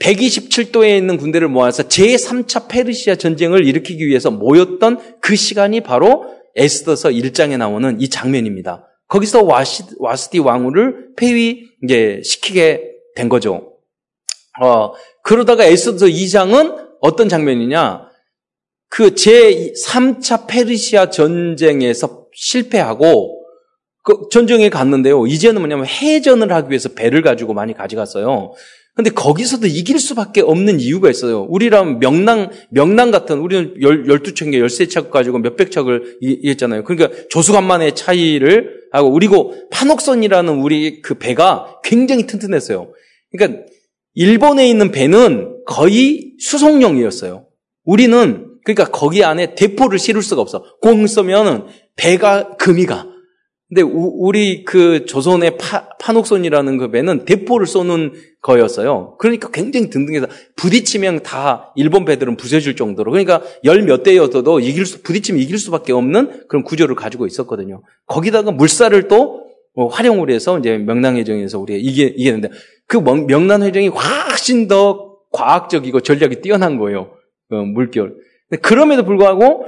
127도에 0.02 0.98
있는 0.98 1.18
군대를 1.18 1.48
모아서 1.48 1.84
제3차 1.84 2.68
페르시아 2.68 3.16
전쟁을 3.16 3.66
일으키기 3.66 4.06
위해서 4.06 4.32
모였던 4.32 5.20
그 5.22 5.36
시간이 5.36 5.82
바로 5.82 6.26
에스더서 6.56 7.10
1장에 7.10 7.58
나오는 7.58 8.00
이 8.02 8.10
장면입니다. 8.10 8.88
거기서 9.08 9.44
와시, 9.44 9.84
와스디 10.00 10.40
왕후를 10.40 11.16
폐위 11.16 11.70
이제 11.84 12.22
시키게 12.24 12.92
된 13.16 13.30
거죠. 13.30 13.74
어, 14.62 14.94
그러다가 15.24 15.66
에스더 15.66 16.06
2장은 16.08 16.90
어떤 17.02 17.30
장면이냐? 17.30 18.10
그 18.90 19.12
제3차 19.12 20.48
페르시아 20.48 21.10
전쟁에서 21.10 22.28
실패하고 22.34 23.42
그 24.04 24.28
전쟁에 24.32 24.70
갔는데요. 24.70 25.28
이제는 25.28 25.62
뭐냐면 25.62 25.86
해전을 25.86 26.52
하기 26.52 26.70
위해서 26.70 26.90
배를 26.90 27.22
가지고 27.22 27.54
많이 27.54 27.74
가져갔어요. 27.74 28.54
근데 28.94 29.10
거기서도 29.10 29.68
이길 29.68 30.00
수밖에 30.00 30.42
없는 30.42 30.82
이유가 30.82 31.10
있어요. 31.10 31.44
우리라면 31.44 32.00
명랑, 32.00 32.50
명랑 32.72 33.12
같은, 33.12 33.40
우리는 33.40 33.74
열, 33.82 34.04
12척인가 34.04 34.64
13척 34.66 35.10
가지고 35.10 35.40
몇백 35.40 35.72
척을 35.72 36.18
이겼잖아요. 36.20 36.84
그러니까 36.84 37.10
조수간만의 37.30 37.96
차이를 37.96 38.82
하고, 38.92 39.12
그리고 39.12 39.56
판옥선이라는 39.72 40.62
우리 40.62 41.02
그 41.02 41.16
배가 41.16 41.80
굉장히 41.84 42.28
튼튼했어요. 42.28 42.92
그러니까 43.32 43.64
일본에 44.14 44.68
있는 44.68 44.92
배는 44.92 45.64
거의 45.66 46.34
수송용이었어요. 46.40 47.48
우리는, 47.86 48.48
그러니까 48.66 48.92
거기 48.92 49.24
안에 49.24 49.56
대포를 49.56 50.00
실을 50.00 50.22
수가 50.22 50.42
없어. 50.42 50.64
공 50.82 51.08
쏘면은 51.08 51.68
배가 51.96 52.58
금이 52.58 52.86
가. 52.86 53.11
근데 53.74 53.84
우리 53.84 54.66
그 54.66 55.06
조선의 55.06 55.58
파, 55.58 55.88
판옥선이라는 56.00 56.78
그 56.78 56.92
배는 56.92 57.24
대포를 57.24 57.66
쏘는 57.66 58.12
거였어요. 58.42 59.16
그러니까 59.18 59.50
굉장히 59.50 59.90
든든해서 59.90 60.28
부딪히면 60.58 61.24
다 61.24 61.72
일본 61.78 62.04
배들은 62.04 62.36
부서질 62.36 62.76
정도로 62.76 63.12
그러니까 63.12 63.42
열 63.64 63.82
몇 63.84 64.04
대였어도 64.04 64.60
이길 64.60 64.86
수 64.86 65.02
부딪히면 65.04 65.42
이길 65.42 65.58
수밖에 65.58 65.94
없는 65.94 66.48
그런 66.50 66.64
구조를 66.64 66.96
가지고 66.96 67.28
있었거든요. 67.28 67.82
거기다가 68.08 68.52
물살을 68.52 69.08
또 69.08 69.52
뭐 69.74 69.88
활용을 69.88 70.30
해서 70.30 70.60
이제 70.60 70.78
명랑해정에서 70.78 71.60
우리가 71.60 71.80
이게 71.82 72.14
이겼는데 72.16 72.50
그 72.88 72.98
명랑해정이 72.98 73.88
훨씬 73.88 74.68
더 74.68 75.18
과학적이고 75.32 76.02
전략이 76.02 76.42
뛰어난 76.42 76.78
거예요. 76.78 77.16
그 77.50 77.56
물결. 77.56 78.16
그럼에도 78.62 79.06
불구하고 79.06 79.66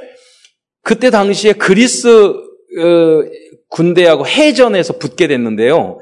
그때 0.82 1.10
당시에 1.10 1.54
그리스 1.54 2.10
어, 2.10 3.24
군대하고 3.74 4.28
해전에서 4.28 5.00
붙게 5.00 5.28
됐는데요. 5.28 6.00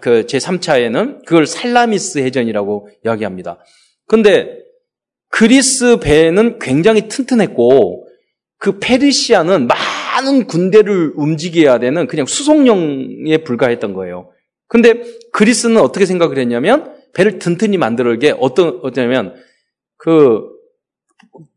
그 0.00 0.26
제3차에는 0.26 1.24
그걸 1.24 1.46
살라미스 1.46 2.18
해전이라고 2.18 2.88
이야기합니다. 3.04 3.58
근데 4.06 4.58
그리스 5.28 5.98
배는 6.00 6.58
굉장히 6.58 7.08
튼튼했고 7.08 8.08
그 8.58 8.78
페르시아는 8.80 9.68
많은 9.68 10.46
군대를 10.46 11.12
움직여야 11.14 11.78
되는 11.78 12.08
그냥 12.08 12.26
수송용에 12.26 13.38
불과했던 13.44 13.94
거예요. 13.94 14.30
근데 14.66 15.04
그리스는 15.32 15.80
어떻게 15.80 16.06
생각을 16.06 16.38
했냐면 16.38 16.94
배를 17.14 17.38
튼튼히 17.38 17.78
만들게 17.78 18.34
어떤 18.40 18.80
어쩌냐면 18.82 19.34
그 19.96 20.42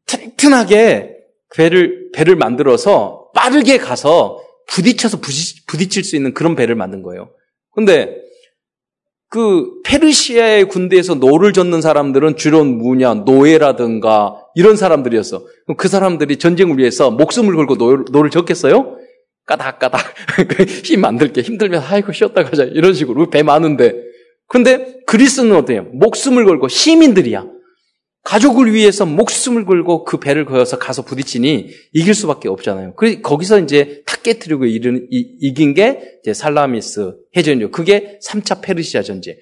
튼튼하게 0.05 1.15
배를 1.55 2.11
배를 2.13 2.35
만들어서 2.35 3.31
빠르게 3.33 3.77
가서 3.77 4.46
부딪혀서 4.67 5.19
부딪, 5.21 5.97
힐 5.97 6.08
수 6.08 6.15
있는 6.15 6.33
그런 6.33 6.55
배를 6.55 6.75
만든 6.75 7.01
거예요. 7.01 7.29
근데 7.71 8.15
그 9.29 9.81
페르시아의 9.83 10.65
군대에서 10.65 11.15
노를 11.15 11.51
젓는 11.51 11.81
사람들은 11.81 12.37
주로 12.37 12.63
뭐냐 12.63 13.13
노예라든가 13.25 14.35
이런 14.55 14.77
사람들이었어. 14.77 15.45
그 15.77 15.87
사람들이 15.87 16.37
전쟁을 16.37 16.77
위해서 16.77 17.11
목숨을 17.11 17.55
걸고 17.55 17.77
노, 17.77 17.97
노를 18.11 18.29
젓겠어요? 18.29 18.97
까닥까닥 19.45 20.01
힘 20.83 21.01
만들게 21.01 21.41
힘들면 21.41 21.81
아이고 21.81 22.11
쉬었다 22.11 22.43
가자 22.43 22.63
이런 22.63 22.93
식으로 22.93 23.29
배 23.29 23.43
많은데 23.43 23.95
근데 24.47 24.97
그리스는 25.05 25.55
어때요? 25.55 25.83
목숨을 25.93 26.45
걸고 26.45 26.67
시민들이야. 26.67 27.45
가족을 28.27 28.73
위해서 28.73 29.05
목숨을 29.05 29.63
걸고 29.65 30.03
그 30.03 30.19
배를 30.19 30.43
그어서 30.43 30.77
가서 30.77 31.03
부딪히니 31.03 31.69
이길 31.93 32.13
수밖에 32.13 32.49
없잖아요. 32.49 32.93
그 32.95 33.21
거기서 33.21 33.59
이제 33.59 34.03
탁 34.05 34.21
깨트리고 34.21 34.65
이긴 34.65 35.73
게 35.73 36.19
이제 36.21 36.33
살라미스 36.33 37.13
해전이죠. 37.37 37.71
그게 37.71 38.19
3차 38.21 38.61
페르시아 38.61 39.01
전쟁. 39.01 39.37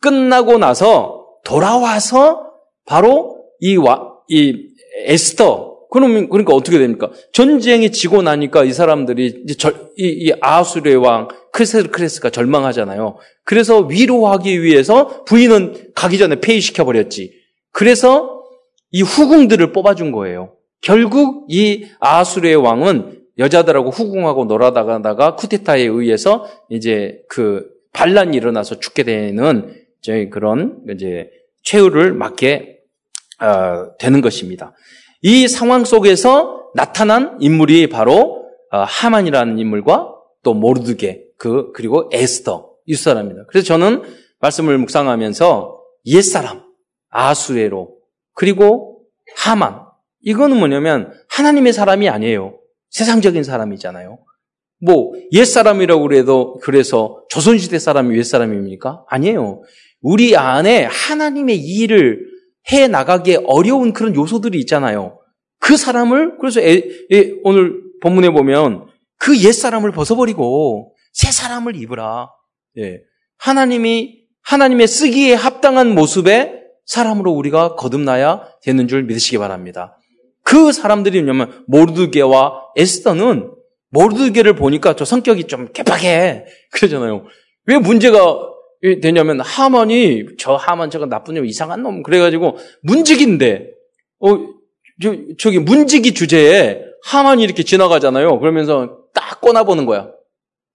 끝나고 0.00 0.58
나서 0.58 1.26
돌아와서 1.44 2.44
바로 2.86 3.42
이 3.58 3.76
와, 3.76 4.12
이 4.28 4.68
에스터 5.06 5.88
그러면 5.90 6.28
그러니까 6.28 6.54
어떻게 6.54 6.78
됩니까? 6.78 7.10
전쟁이 7.32 7.90
지고 7.90 8.22
나니까 8.22 8.62
이 8.62 8.72
사람들이 8.72 9.42
이제 9.46 9.54
절, 9.54 9.74
이, 9.96 10.06
이 10.06 10.32
아수르의 10.40 10.94
왕 10.96 11.26
크레스가 11.50 12.30
절망하잖아요. 12.30 13.16
그래서 13.44 13.80
위로하기 13.80 14.62
위해서 14.62 15.24
부인은 15.24 15.92
가기 15.96 16.18
전에 16.18 16.36
폐위시켜 16.40 16.84
버렸지. 16.84 17.37
그래서 17.72 18.44
이 18.90 19.02
후궁들을 19.02 19.72
뽑아준 19.72 20.12
거예요. 20.12 20.54
결국 20.80 21.46
이 21.48 21.86
아수르의 22.00 22.56
왕은 22.56 23.18
여자들하고 23.38 23.90
후궁하고 23.90 24.46
놀아다가다가 24.46 25.36
쿠데타에 25.36 25.82
의해서 25.82 26.46
이제 26.68 27.22
그 27.28 27.68
반란이 27.92 28.36
일어나서 28.36 28.80
죽게 28.80 29.04
되는 29.04 29.74
저희 30.00 30.30
그런 30.30 30.80
이제 30.90 31.30
최후를 31.62 32.12
맞게 32.12 32.78
어, 33.40 33.96
되는 33.98 34.20
것입니다. 34.20 34.74
이 35.22 35.46
상황 35.48 35.84
속에서 35.84 36.70
나타난 36.74 37.36
인물이 37.40 37.88
바로 37.88 38.44
어, 38.70 38.78
하만이라는 38.80 39.58
인물과 39.58 40.14
또 40.42 40.54
모르드게 40.54 41.24
그 41.36 41.72
그리고 41.72 42.08
에스더 42.12 42.70
이 42.86 42.94
사람입니다. 42.94 43.44
그래서 43.48 43.66
저는 43.66 44.02
말씀을 44.40 44.78
묵상하면서 44.78 45.80
옛 46.06 46.22
사람 46.22 46.67
아수에로 47.10 47.96
그리고 48.34 49.02
하만 49.36 49.80
이거는 50.20 50.58
뭐냐면 50.58 51.12
하나님의 51.30 51.72
사람이 51.72 52.08
아니에요. 52.08 52.58
세상적인 52.90 53.44
사람이잖아요. 53.44 54.18
뭐 54.80 55.12
옛사람이라고 55.32 56.02
그래도 56.02 56.58
그래서 56.62 57.22
조선시대 57.30 57.78
사람이 57.78 58.16
옛사람입니까? 58.18 59.04
아니에요. 59.08 59.62
우리 60.00 60.36
안에 60.36 60.84
하나님의 60.84 61.58
일을 61.58 62.26
해 62.70 62.86
나가기에 62.86 63.40
어려운 63.46 63.92
그런 63.92 64.14
요소들이 64.14 64.58
있잖아요. 64.60 65.18
그 65.58 65.76
사람을 65.76 66.38
그래서 66.38 66.60
에, 66.60 66.82
에, 67.10 67.32
오늘 67.42 67.82
본문에 68.00 68.30
보면 68.30 68.86
그 69.18 69.36
옛사람을 69.42 69.90
벗어버리고 69.92 70.94
새 71.12 71.32
사람을 71.32 71.76
입으라. 71.76 72.30
예. 72.78 73.00
하나님이 73.38 74.18
하나님의 74.42 74.86
쓰기에 74.86 75.34
합당한 75.34 75.94
모습의 75.94 76.57
사람으로 76.88 77.30
우리가 77.32 77.76
거듭나야 77.76 78.48
되는 78.62 78.88
줄 78.88 79.04
믿으시기 79.04 79.38
바랍니다. 79.38 79.98
그 80.42 80.72
사람들이 80.72 81.22
뭐냐면 81.22 81.62
모르드게와 81.66 82.68
에스더는 82.76 83.52
모르드게를 83.90 84.54
보니까 84.54 84.96
저 84.96 85.04
성격이 85.04 85.44
좀 85.44 85.68
개박해. 85.72 86.46
그러잖아요. 86.72 87.26
왜 87.66 87.78
문제가 87.78 88.40
되냐면 89.02 89.40
하만이 89.40 90.36
저 90.38 90.54
하만 90.54 90.88
저거 90.88 91.04
나쁜 91.04 91.34
놈 91.34 91.44
이상한 91.44 91.82
놈 91.82 92.02
그래가지고 92.02 92.56
문직인데 92.82 93.68
어 94.20 94.38
저, 95.02 95.14
저기 95.38 95.58
문직이 95.58 96.14
주제에 96.14 96.80
하만이 97.04 97.42
이렇게 97.42 97.62
지나가잖아요. 97.64 98.40
그러면서 98.40 99.00
딱 99.12 99.42
꺼나보는 99.42 99.84
거야. 99.84 100.10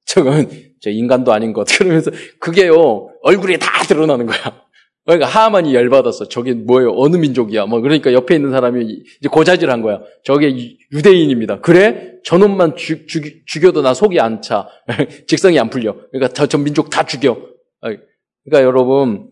저건 0.05 0.47
저 0.79 0.91
인간도 0.91 1.33
아닌 1.33 1.53
것. 1.53 1.65
그러면서 1.79 2.11
그게요 2.39 3.09
얼굴에 3.23 3.57
다 3.57 3.83
드러나는 3.87 4.27
거야. 4.27 4.62
그러니까 5.05 5.27
하만이 5.27 5.75
열받았어. 5.75 6.29
저게 6.29 6.53
뭐예요? 6.53 6.93
어느 6.95 7.17
민족이야? 7.17 7.65
뭐 7.65 7.81
그러니까 7.81 8.13
옆에 8.13 8.35
있는 8.35 8.51
사람이 8.51 9.03
이제 9.19 9.29
고자질한 9.29 9.81
거야. 9.81 10.01
저게 10.23 10.55
유대인입니다. 10.91 11.59
그래? 11.59 12.13
저놈만 12.23 12.77
죽, 12.77 13.07
죽, 13.07 13.23
죽여도 13.45 13.81
나 13.81 13.93
속이 13.93 14.19
안 14.19 14.41
차. 14.41 14.69
직성이 15.27 15.59
안 15.59 15.69
풀려. 15.69 15.95
그러니까 16.11 16.29
저, 16.33 16.47
저 16.47 16.57
민족 16.57 16.89
다 16.89 17.05
죽여. 17.05 17.37
그러니까 17.81 18.65
여러분 18.65 19.29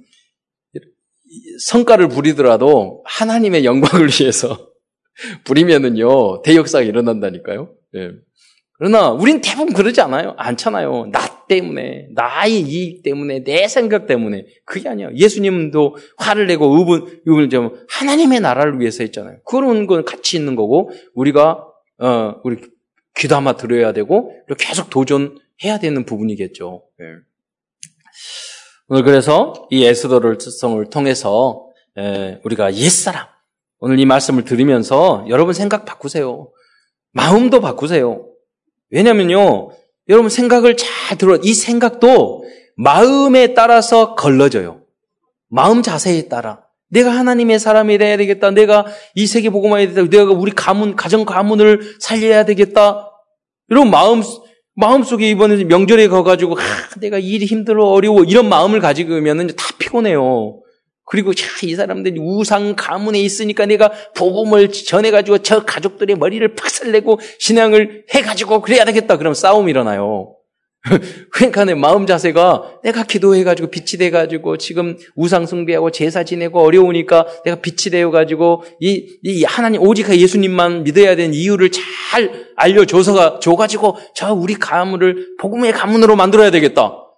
성과를 1.65 2.09
부리더라도 2.09 3.03
하나님의 3.05 3.65
영광을 3.65 4.07
위해서 4.19 4.71
부리면은요 5.45 6.41
대역사가 6.41 6.83
일어난다니까요. 6.83 7.73
예. 7.95 8.11
그러나 8.77 9.11
우린 9.11 9.41
대부분 9.41 9.73
그러지 9.73 10.01
않아요. 10.01 10.33
않잖아요. 10.37 11.07
나 11.11 11.19
때문에, 11.51 12.07
나의 12.13 12.61
이익 12.61 13.03
때문에, 13.03 13.43
내 13.43 13.67
생각 13.67 14.07
때문에. 14.07 14.45
그게 14.63 14.87
아니야. 14.87 15.09
예수님도 15.13 15.97
화를 16.17 16.47
내고 16.47 16.77
의분, 16.77 17.21
의분을 17.25 17.49
좀 17.49 17.75
하나님의 17.89 18.39
나라를 18.39 18.79
위해서 18.79 19.03
했잖아요. 19.03 19.39
그런 19.45 19.85
건 19.85 20.05
가치 20.05 20.37
있는 20.37 20.55
거고, 20.55 20.91
우리가, 21.13 21.67
어, 21.99 22.35
우리 22.45 22.61
귀담아 23.17 23.57
들어야 23.57 23.91
되고, 23.91 24.33
계속 24.57 24.89
도전해야 24.89 25.79
되는 25.81 26.05
부분이겠죠. 26.05 26.83
네. 26.97 27.05
오늘 28.87 29.03
그래서 29.03 29.67
이 29.71 29.83
에스더를 29.83 30.37
특성을 30.37 30.89
통해서, 30.89 31.67
에, 31.97 32.39
우리가 32.45 32.73
옛사람, 32.75 33.27
오늘 33.79 33.99
이 33.99 34.05
말씀을 34.05 34.45
들으면서 34.45 35.25
여러분 35.27 35.53
생각 35.53 35.83
바꾸세요. 35.83 36.49
마음도 37.11 37.59
바꾸세요. 37.59 38.25
왜냐면요, 38.89 39.71
여러분 40.11 40.29
생각을 40.29 40.75
잘 40.77 41.17
들어, 41.17 41.37
이 41.41 41.53
생각도 41.53 42.43
마음에 42.75 43.53
따라서 43.53 44.13
걸러져요. 44.15 44.81
마음 45.49 45.81
자세에 45.81 46.27
따라. 46.27 46.61
내가 46.89 47.11
하나님의 47.11 47.59
사람이 47.59 47.97
돼야 47.97 48.17
되겠다. 48.17 48.51
내가 48.51 48.85
이 49.15 49.25
세계 49.25 49.49
해야 49.79 49.87
되겠다. 49.87 50.09
내가 50.09 50.31
우리 50.31 50.51
가문, 50.51 50.97
가정 50.97 51.23
가문을 51.23 51.95
살려야 51.99 52.43
되겠다. 52.43 53.09
이런 53.69 53.89
마음, 53.89 54.21
마음 54.75 55.03
속에 55.03 55.29
이번에 55.29 55.63
명절에 55.63 56.09
가가지고, 56.09 56.59
아, 56.59 56.63
내가 56.99 57.17
일이 57.17 57.45
힘들어, 57.45 57.85
어려워. 57.85 58.25
이런 58.25 58.49
마음을 58.49 58.81
가지고 58.81 59.15
오면 59.15 59.47
다 59.47 59.65
피곤해요. 59.79 60.61
그리고 61.11 61.33
이 61.63 61.75
사람들이 61.75 62.21
우상 62.21 62.75
가문에 62.77 63.19
있으니까 63.19 63.65
내가 63.65 63.91
복음을 64.15 64.71
전해가지고 64.71 65.39
저 65.39 65.65
가족들의 65.65 66.15
머리를 66.15 66.55
박살내고 66.55 67.19
신앙을 67.37 68.05
해가지고 68.11 68.61
그래야 68.61 68.85
되겠다. 68.85 69.17
그럼 69.17 69.33
싸움이 69.33 69.69
일어나요. 69.71 70.37
그러니까 71.33 71.65
내 71.65 71.75
마음 71.75 72.07
자세가 72.07 72.79
내가 72.85 73.03
기도해가지고 73.03 73.71
빛이 73.71 73.99
돼가지고 73.99 74.55
지금 74.55 74.97
우상 75.17 75.45
숭배하고 75.45 75.91
제사 75.91 76.23
지내고 76.23 76.61
어려우니까 76.61 77.27
내가 77.43 77.59
빛이 77.59 77.91
되어가지고 77.91 78.63
이, 78.79 79.19
이 79.21 79.43
하나님 79.43 79.81
오직 79.81 80.09
예수님만 80.09 80.85
믿어야 80.85 81.17
되는 81.17 81.33
이유를 81.33 81.71
잘 81.71 82.45
알려줘서 82.55 83.39
줘가지고 83.39 83.97
저 84.15 84.33
우리 84.33 84.53
가문을 84.53 85.35
복음의 85.41 85.73
가문으로 85.73 86.15
만들어야 86.15 86.51
되겠다. 86.51 87.10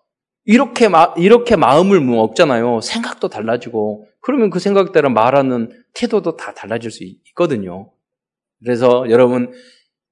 이렇게 0.46 0.88
마, 0.90 1.14
이렇게 1.18 1.56
마음을 1.56 2.02
먹잖아요. 2.02 2.82
생각도 2.82 3.30
달라지고 3.30 4.08
그러면 4.22 4.50
그 4.50 4.60
생각대로 4.60 5.10
말하는 5.10 5.72
태도도 5.94 6.38
다 6.38 6.54
달라질 6.54 6.92
수 6.92 7.04
있거든요. 7.30 7.92
그래서 8.64 9.06
여러분 9.10 9.52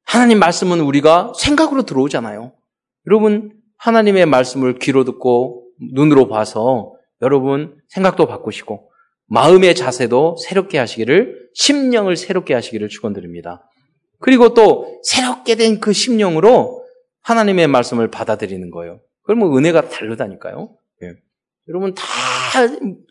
하나님 0.03 0.39
말씀은 0.39 0.81
우리가 0.81 1.33
생각으로 1.37 1.83
들어오잖아요. 1.83 2.53
여러분 3.07 3.53
하나님의 3.77 4.25
말씀을 4.25 4.79
귀로 4.79 5.03
듣고 5.05 5.67
눈으로 5.93 6.27
봐서 6.27 6.93
여러분 7.21 7.77
생각도 7.87 8.27
바꾸시고 8.27 8.91
마음의 9.27 9.75
자세도 9.75 10.35
새롭게 10.37 10.77
하시기를 10.77 11.49
심령을 11.53 12.17
새롭게 12.17 12.53
하시기를 12.53 12.89
축원드립니다. 12.89 13.67
그리고 14.19 14.53
또 14.53 14.99
새롭게 15.03 15.55
된 15.55 15.79
그 15.79 15.93
심령으로 15.93 16.85
하나님의 17.21 17.67
말씀을 17.67 18.09
받아들이는 18.09 18.71
거예요. 18.71 18.99
그러면 19.23 19.55
은혜가 19.55 19.89
다르다니까요. 19.89 20.75
예. 21.03 21.13
여러분 21.67 21.93
다, 21.93 22.03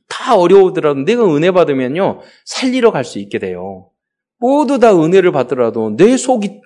다 0.08 0.36
어려우더라도 0.36 1.00
내가 1.00 1.24
은혜 1.34 1.50
받으면요, 1.50 2.20
살리러 2.44 2.90
갈 2.90 3.04
수 3.04 3.18
있게 3.18 3.38
돼요. 3.38 3.90
모두 4.38 4.78
다 4.78 4.92
은혜를 4.94 5.32
받더라도 5.32 5.96
내 5.96 6.16
속이, 6.16 6.60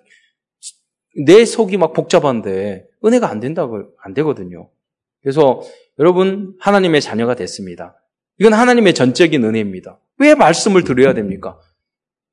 내 1.27 1.45
속이 1.45 1.77
막 1.77 1.93
복잡한데 1.93 2.87
은혜가 3.05 3.29
안 3.29 3.41
된다고, 3.41 3.85
안 4.03 4.15
되거든요. 4.15 4.71
그래서 5.23 5.63
여러분, 5.99 6.57
하나님의 6.61 7.01
자녀가 7.01 7.35
됐습니다. 7.35 8.01
이건 8.39 8.53
하나님의 8.53 8.95
전적인 8.95 9.45
은혜입니다. 9.45 10.01
왜 10.19 10.35
말씀을 10.35 10.85
들어야 10.85 11.15
됩니까? 11.15 11.61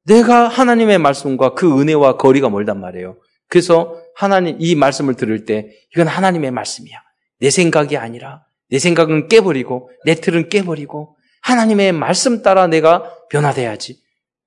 내가 0.05 0.47
하나님의 0.47 0.97
말씀과 0.97 1.53
그 1.53 1.79
은혜와 1.79 2.17
거리가 2.17 2.49
멀단 2.49 2.79
말이에요. 2.79 3.17
그래서 3.47 4.00
하나님 4.15 4.57
이 4.59 4.75
말씀을 4.75 5.15
들을 5.15 5.45
때 5.45 5.69
이건 5.93 6.07
하나님의 6.07 6.51
말씀이야. 6.51 6.97
내 7.39 7.49
생각이 7.49 7.97
아니라 7.97 8.45
내 8.69 8.79
생각은 8.79 9.27
깨버리고 9.27 9.89
내 10.05 10.15
틀은 10.15 10.49
깨버리고 10.49 11.17
하나님의 11.41 11.91
말씀 11.91 12.41
따라 12.41 12.67
내가 12.67 13.13
변화돼야지. 13.29 13.99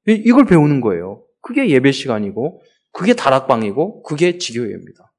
이걸 0.06 0.46
배우는 0.46 0.80
거예요. 0.80 1.22
그게 1.40 1.68
예배 1.68 1.92
시간이고 1.92 2.62
그게 2.92 3.14
다락방이고 3.14 4.02
그게 4.02 4.38
지교회입니다. 4.38 5.12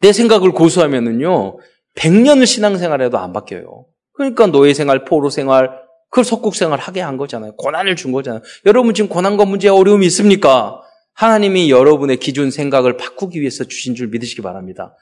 내 0.00 0.12
생각을 0.12 0.52
고수하면은요 0.52 1.58
100년을 1.94 2.46
신앙생활해도 2.46 3.18
안 3.18 3.32
바뀌어요. 3.32 3.86
그러니까 4.12 4.46
노예생활, 4.46 5.04
포로생활, 5.04 5.70
그걸 6.10 6.24
속국생활 6.24 6.78
하게 6.78 7.00
한 7.00 7.16
거잖아요. 7.16 7.56
고난을 7.56 7.96
준 7.96 8.12
거잖아요. 8.12 8.42
여러분 8.66 8.92
지금 8.92 9.08
고난과 9.08 9.46
문제 9.46 9.68
어려움이 9.68 10.04
있습니까? 10.06 10.81
하나님이 11.14 11.70
여러분의 11.70 12.18
기준 12.18 12.50
생각을 12.50 12.96
바꾸기 12.96 13.40
위해서 13.40 13.64
주신 13.64 13.94
줄 13.94 14.08
믿으시기 14.08 14.42
바랍니다. 14.42 14.96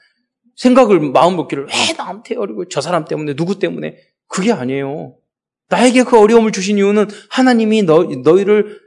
생각을 0.55 0.99
마음 0.99 1.35
먹기를 1.35 1.67
왜 1.67 1.93
나한테 1.97 2.35
어리고 2.35 2.67
저 2.67 2.81
사람 2.81 3.05
때문에 3.05 3.35
누구 3.35 3.59
때문에 3.59 3.97
그게 4.27 4.51
아니에요. 4.51 5.15
나에게 5.69 6.03
그 6.03 6.19
어려움을 6.19 6.51
주신 6.51 6.77
이유는 6.77 7.07
하나님이 7.29 7.83
너, 7.83 8.03
너희를 8.03 8.79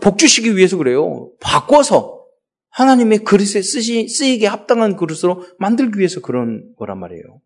복 0.00 0.18
주시기 0.18 0.56
위해서 0.56 0.76
그래요. 0.76 1.30
바꿔서 1.40 2.22
하나님의 2.70 3.18
그릇에 3.18 3.60
쓰시, 3.60 4.08
쓰이게 4.08 4.46
합당한 4.46 4.96
그릇으로 4.96 5.44
만들기 5.58 5.98
위해서 5.98 6.20
그런 6.20 6.72
거란 6.76 6.98
말이에요. 6.98 7.40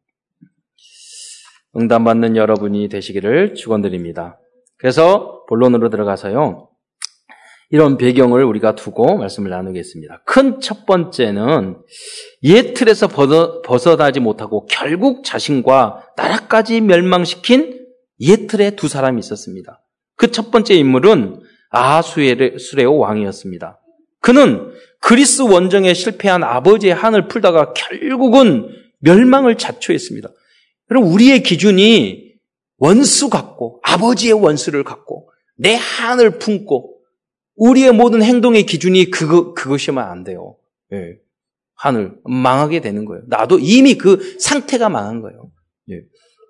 응답받는 1.77 2.37
여러분이 2.37 2.89
되시기를 2.89 3.55
축원드립니다. 3.55 4.39
그래서 4.77 5.45
본론으로 5.49 5.91
들어가서요. 5.91 6.69
이런 7.71 7.97
배경을 7.99 8.45
우리가 8.45 8.75
두고 8.75 9.17
말씀을 9.19 9.51
나누겠습니다. 9.51 10.23
큰 10.25 10.61
첫 10.61 10.87
번째는 10.87 11.77
옛 12.45 12.75
틀에서 12.75 13.09
벗어, 13.09 13.97
나지 13.97 14.21
못하고 14.21 14.67
결국 14.67 15.25
자신과 15.25 16.11
나라까지 16.17 16.81
멸망시킨 16.81 17.85
옛 18.21 18.47
틀에 18.47 18.77
두 18.77 18.89
사람이 18.89 19.19
있었습니다. 19.19 19.83
그 20.17 20.31
첫 20.31 20.51
번째 20.51 20.75
인물은 20.75 21.41
아수레오 21.71 22.97
왕이었습니다. 22.99 23.81
그는 24.21 24.73
그리스 25.01 25.43
원정에 25.43 25.93
실패한 25.93 26.43
아버지의 26.43 26.95
한을 26.95 27.29
풀다가 27.29 27.73
결국은 27.75 28.69
멸망을 29.01 29.57
자초했습니다. 29.57 30.29
여러분, 30.91 31.13
우리의 31.13 31.43
기준이 31.43 32.33
원수 32.79 33.29
같고, 33.29 33.81
아버지의 33.83 34.33
원수를 34.33 34.85
갖고, 34.85 35.29
내 35.57 35.75
한을 35.75 36.39
품고, 36.39 36.96
우리의 37.57 37.93
모든 37.93 38.23
행동의 38.23 38.65
기준이 38.67 39.11
그거, 39.11 39.55
그것이면 39.55 40.05
안 40.05 40.25
돼요. 40.25 40.57
예. 40.93 41.17
한을 41.75 42.15
망하게 42.25 42.81
되는 42.81 43.05
거예요. 43.05 43.23
나도 43.27 43.59
이미 43.59 43.97
그 43.97 44.37
상태가 44.39 44.89
망한 44.89 45.21
거예요. 45.21 45.51
예. 45.91 46.03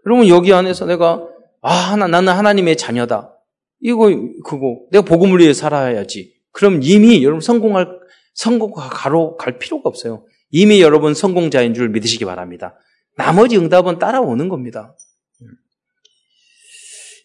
여러분, 0.05 0.29
여기 0.29 0.53
안에서 0.53 0.87
내가, 0.87 1.27
아, 1.63 1.73
하나, 1.73 2.07
나는 2.07 2.33
하나님의 2.33 2.77
자녀다. 2.77 3.33
이거, 3.81 4.09
그거, 4.45 4.81
내가 4.91 5.05
복음을 5.05 5.41
위해 5.41 5.53
살아야지. 5.53 6.35
그럼 6.53 6.81
이미 6.83 7.23
여러분 7.23 7.41
성공할, 7.41 8.01
성공가로 8.35 9.37
갈 9.37 9.59
필요가 9.59 9.89
없어요. 9.89 10.25
이미 10.51 10.81
여러분 10.81 11.13
성공자인 11.13 11.75
줄 11.75 11.89
믿으시기 11.89 12.25
바랍니다. 12.25 12.79
나머지 13.17 13.57
응답은 13.57 13.99
따라오는 13.99 14.49
겁니다. 14.49 14.95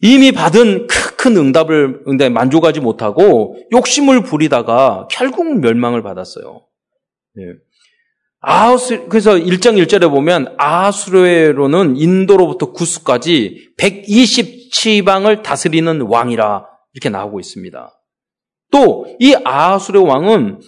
이미 0.02 0.32
받은 0.32 0.88
큰 0.88 1.38
응답을 1.38 2.04
응답에 2.08 2.30
만족하지 2.30 2.80
못하고 2.80 3.58
욕심을 3.72 4.24
부리다가 4.24 5.08
결국 5.12 5.60
멸망을 5.60 6.02
받았어요. 6.02 6.66
네. 7.36 7.44
아수 8.40 9.08
그래서 9.08 9.34
1장 9.34 9.82
1절에 9.84 10.10
보면 10.10 10.56
아수르로는 10.58 11.96
인도로부터 11.98 12.72
구스까지 12.72 13.74
120지방을 13.78 15.44
다스리는 15.44 16.02
왕이라 16.02 16.66
이렇게 16.94 17.10
나오고 17.10 17.40
있습니다. 17.40 17.98
또 18.72 19.06
이 19.20 19.36
아수르 19.44 20.02
왕은 20.02 20.62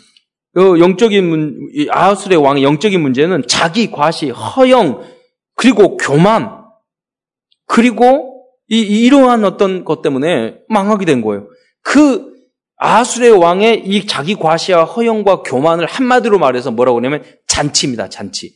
어, 0.55 0.61
영적인 0.77 1.27
문, 1.27 1.57
아수르 1.89 2.35
왕의 2.35 2.63
영적인 2.63 3.01
문제는 3.01 3.43
자기 3.47 3.89
과시, 3.89 4.29
허영, 4.29 5.01
그리고 5.55 5.97
교만, 5.97 6.63
그리고 7.65 8.32
이, 8.73 9.05
이러한 9.05 9.45
어떤 9.45 9.85
것 9.85 10.01
때문에 10.01 10.55
망하게 10.67 11.05
된 11.05 11.21
거예요. 11.21 11.47
그 11.83 12.33
아수르 12.75 13.37
왕의 13.37 13.83
이 13.85 14.07
자기 14.07 14.35
과시와 14.35 14.83
허영과 14.83 15.43
교만을 15.43 15.85
한마디로 15.85 16.39
말해서 16.39 16.71
뭐라고 16.71 16.97
하냐면 16.97 17.23
잔치입니다, 17.47 18.09
잔치. 18.09 18.53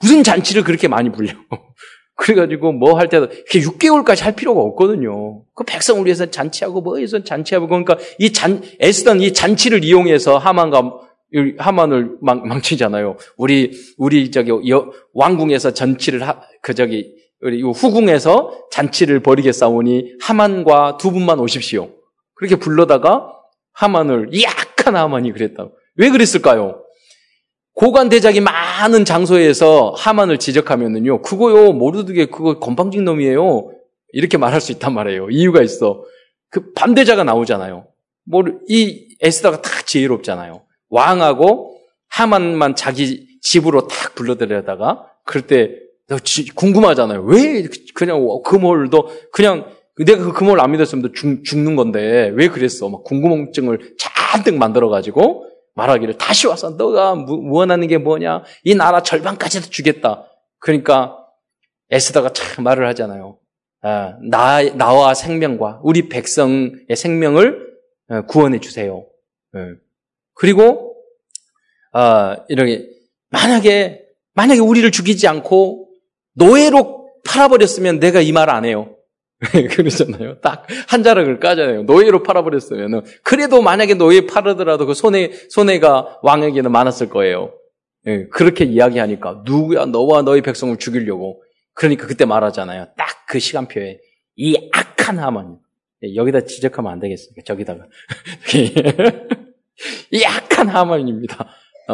무슨 0.00 0.24
잔치를 0.24 0.64
그렇게 0.64 0.88
많이 0.88 1.12
불려. 1.12 1.32
그래가지고 2.16 2.72
뭐 2.72 2.98
할 2.98 3.08
때도 3.08 3.28
6개월까지 3.28 4.22
할 4.22 4.34
필요가 4.34 4.60
없거든요. 4.60 5.44
그 5.54 5.64
백성을 5.64 6.04
위해서 6.04 6.26
잔치하고 6.26 6.80
뭐 6.80 6.98
해서 6.98 7.22
잔치하고 7.22 7.68
그러니까 7.68 7.98
이 8.18 8.32
잔, 8.32 8.62
애쓰던 8.80 9.20
이 9.20 9.32
잔치를 9.32 9.84
이용해서 9.84 10.38
하만과 10.38 11.00
하만을 11.58 12.16
망, 12.20 12.46
망치잖아요. 12.46 13.16
우리 13.36 13.72
우리 13.96 14.30
저기 14.30 14.50
여, 14.50 14.90
왕궁에서 15.14 15.72
잔치를 15.72 16.26
하, 16.26 16.40
그 16.60 16.74
저기 16.74 17.21
우리 17.42 17.60
후궁에서 17.62 18.68
잔치를 18.70 19.20
벌이겠사오니 19.20 20.14
하만과 20.20 20.96
두 20.96 21.10
분만 21.10 21.40
오십시오. 21.40 21.90
그렇게 22.34 22.56
불러다가 22.56 23.32
하만을 23.72 24.30
약한 24.42 24.94
하만이 24.96 25.32
그랬다고. 25.32 25.72
왜 25.96 26.10
그랬을까요? 26.10 26.82
고관 27.74 28.08
대작이 28.08 28.40
많은 28.40 29.04
장소에서 29.04 29.92
하만을 29.96 30.38
지적하면은요, 30.38 31.22
그거요, 31.22 31.72
모르드게 31.72 32.26
그거 32.26 32.58
건방진 32.58 33.04
놈이에요. 33.04 33.72
이렇게 34.12 34.36
말할 34.38 34.60
수 34.60 34.72
있단 34.72 34.92
말이에요. 34.94 35.30
이유가 35.30 35.62
있어. 35.62 36.04
그 36.50 36.72
반대자가 36.74 37.24
나오잖아요. 37.24 37.86
뭐, 38.24 38.44
이 38.68 39.16
에스더가 39.20 39.62
다 39.62 39.70
지혜롭잖아요. 39.84 40.62
왕하고 40.90 41.76
하만만 42.08 42.76
자기 42.76 43.26
집으로 43.40 43.88
탁 43.88 44.14
불러들여다가, 44.14 45.06
그럴 45.24 45.46
때, 45.46 45.70
궁금하잖아요. 46.54 47.22
왜 47.22 47.68
그냥 47.94 48.26
금홀도 48.44 49.08
그냥 49.32 49.66
내가 50.04 50.24
그 50.24 50.32
금홀 50.32 50.60
안 50.60 50.72
믿었으면 50.72 51.12
죽, 51.14 51.44
죽는 51.44 51.76
건데 51.76 52.32
왜 52.34 52.48
그랬어? 52.48 52.88
막 52.88 53.04
궁금증을 53.04 53.96
잔뜩 53.98 54.56
만들어 54.56 54.88
가지고 54.88 55.48
말하기를 55.74 56.18
다시 56.18 56.46
와서 56.46 56.70
너가 56.70 57.14
원하는 57.26 57.88
게 57.88 57.98
뭐냐? 57.98 58.44
이 58.64 58.74
나라 58.74 59.02
절반까지도 59.02 59.70
주겠다. 59.70 60.26
그러니까 60.58 61.16
에스더가 61.90 62.32
참 62.32 62.64
말을 62.64 62.86
하잖아요. 62.88 63.38
아, 63.82 64.16
나, 64.22 64.62
나와 64.76 65.12
생명과 65.14 65.80
우리 65.82 66.08
백성의 66.08 66.94
생명을 66.94 67.72
어, 68.08 68.22
구원해 68.26 68.60
주세요. 68.60 69.06
예. 69.56 69.60
그리고 70.34 70.96
아, 71.92 72.36
이렇게 72.48 72.88
만약에 73.30 74.02
만약에 74.34 74.60
우리를 74.60 74.90
죽이지 74.90 75.26
않고 75.28 75.88
노예로 76.34 77.10
팔아버렸으면 77.26 77.98
내가 78.00 78.20
이 78.20 78.32
말 78.32 78.48
안 78.50 78.64
해요. 78.64 78.96
그러잖아요. 79.70 80.40
딱 80.40 80.66
한 80.88 81.02
자락을 81.02 81.40
까잖아요. 81.40 81.82
노예로 81.84 82.22
팔아버렸으면 82.22 83.04
그래도 83.24 83.60
만약에 83.62 83.94
노예 83.94 84.26
팔으더라도 84.26 84.86
그 84.86 84.94
손해 84.94 85.32
손해가 85.50 86.18
왕에게는 86.22 86.70
많았을 86.70 87.08
거예요. 87.08 87.52
예, 88.06 88.26
그렇게 88.28 88.64
이야기하니까 88.64 89.42
누구야 89.44 89.86
너와 89.86 90.22
너희 90.22 90.42
백성을 90.42 90.76
죽이려고 90.78 91.42
그러니까 91.74 92.06
그때 92.06 92.24
말하잖아요. 92.24 92.86
딱 92.96 93.12
그 93.28 93.38
시간표에 93.38 93.98
이 94.36 94.68
악한 94.72 95.18
하만 95.18 95.56
예, 96.04 96.14
여기다 96.14 96.42
지적하면 96.44 96.92
안 96.92 97.00
되겠습니까? 97.00 97.42
저기다가 97.46 97.86
이 100.12 100.24
악한 100.24 100.68
하만입니다. 100.68 101.48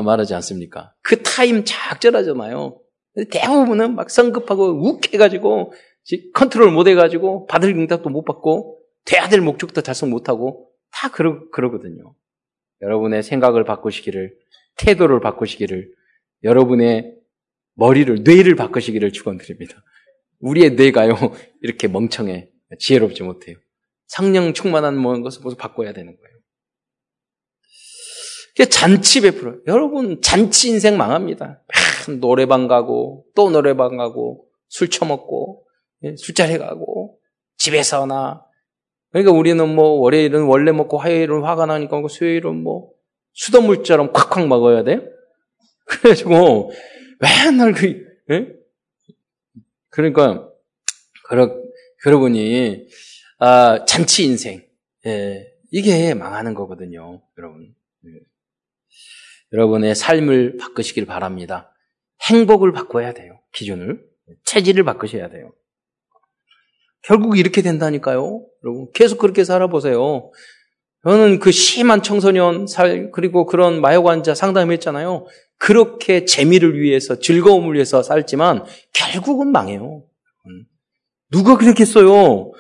말하지 0.05 0.35
않습니까? 0.35 0.92
그 1.03 1.22
타임 1.22 1.64
적절하잖아요. 1.64 2.78
대부분은 3.31 3.94
막 3.94 4.11
성급하고 4.11 4.81
욱해가지고 4.83 5.72
컨트롤 6.35 6.70
못 6.70 6.87
해가지고 6.88 7.46
받을 7.46 7.70
응답도 7.70 8.09
못 8.11 8.24
받고 8.24 8.81
돼야 9.04 9.28
될 9.28 9.40
목적도 9.40 9.83
달성 9.83 10.11
못하고 10.11 10.70
다 10.90 11.11
그러, 11.11 11.48
그러거든요. 11.50 12.14
여러분의 12.81 13.22
생각을 13.22 13.64
바꾸시기를 13.64 14.35
태도를 14.76 15.20
바꾸시기를 15.20 15.92
여러분의 16.44 17.14
머리를 17.74 18.22
뇌를 18.22 18.54
바꾸시기를 18.54 19.12
축원드립니다. 19.12 19.83
우리의 20.40 20.72
뇌가요 20.72 21.14
이렇게 21.62 21.88
멍청해 21.88 22.50
지혜롭지 22.78 23.22
못해요. 23.22 23.57
성령 24.07 24.52
충만한 24.52 24.96
모든 24.96 25.22
것을 25.22 25.42
모두 25.42 25.57
바꿔야 25.57 25.92
되는 25.92 26.16
거예요. 26.16 26.38
잔치 28.70 29.20
베풀어. 29.20 29.59
여러분 29.66 30.20
잔치 30.20 30.68
인생 30.68 30.96
망합니다. 30.96 31.62
노래방 32.20 32.68
가고 32.68 33.24
또 33.34 33.50
노래방 33.50 33.96
가고 33.96 34.46
술 34.68 34.88
처먹고 34.88 35.64
예, 36.04 36.16
술자리 36.16 36.58
가고 36.58 37.18
집에서나 37.56 38.44
그러니까 39.11 39.32
우리는 39.32 39.74
뭐 39.74 40.00
월요일은 40.00 40.44
원래 40.44 40.72
먹고 40.72 40.98
화요일은 40.98 41.42
화가 41.42 41.66
나니까 41.66 42.02
수요일은 42.08 42.62
뭐 42.62 42.90
수돗물처럼 43.32 44.12
콱콱 44.12 44.48
먹어야 44.48 44.84
돼. 44.84 45.00
그래가지고 45.87 46.72
맨날 47.20 47.72
그 47.72 48.04
예? 48.30 48.52
그러니까 49.88 50.48
그러 51.24 51.56
그러보니 52.02 52.87
아, 53.38 53.84
잔치 53.87 54.24
인생 54.24 54.66
예, 55.06 55.46
이게 55.70 56.14
망하는 56.14 56.54
거거든요, 56.54 57.22
여러분. 57.38 57.74
예. 58.06 58.11
여러분의 59.52 59.94
삶을 59.94 60.58
바꾸시길 60.58 61.06
바랍니다. 61.06 61.72
행복을 62.22 62.72
바꿔야 62.72 63.12
돼요. 63.12 63.40
기준을 63.52 64.02
체질을 64.44 64.85
바꾸셔야 64.85 65.28
돼요. 65.28 65.52
결국 67.02 67.38
이렇게 67.38 67.62
된다니까요. 67.62 68.44
여러분 68.64 68.88
계속 68.92 69.18
그렇게 69.18 69.44
살아보세요. 69.44 70.31
저는 71.04 71.38
그 71.38 71.52
심한 71.52 72.02
청소년 72.02 72.66
살 72.66 73.11
그리고 73.12 73.46
그런 73.46 73.81
마약 73.81 74.07
환자 74.07 74.35
상담했잖아요. 74.35 75.26
그렇게 75.59 76.24
재미를 76.24 76.81
위해서 76.81 77.18
즐거움을 77.18 77.74
위해서 77.74 78.02
살지만 78.02 78.64
결국은 78.92 79.52
망해요. 79.52 80.04
누가 81.31 81.57
그랬겠어요? 81.57 82.52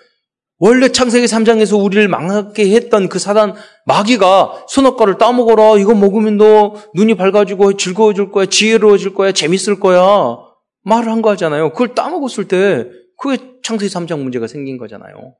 원래 0.60 0.88
창세기 0.88 1.26
3장에서 1.26 1.82
우리를 1.82 2.08
망하게 2.08 2.70
했던 2.74 3.08
그 3.08 3.18
사단 3.18 3.54
마귀가 3.86 4.66
선악과를 4.68 5.16
따먹어라. 5.18 5.78
이거 5.78 5.94
먹으면 5.94 6.36
너 6.36 6.74
눈이 6.94 7.14
밝아지고 7.14 7.76
즐거워질 7.76 8.32
거야. 8.32 8.46
지혜로워질 8.46 9.14
거야. 9.14 9.30
재밌을 9.32 9.78
거야. 9.78 10.36
말을 10.82 11.08
한 11.10 11.22
거 11.22 11.30
하잖아요. 11.30 11.70
그걸 11.72 11.94
따먹었을 11.94 12.48
때 12.48 12.88
그게 13.18 13.38
창세기 13.62 13.92
3장 13.92 14.20
문제가 14.20 14.46
생긴 14.48 14.78
거잖아요. 14.78 15.34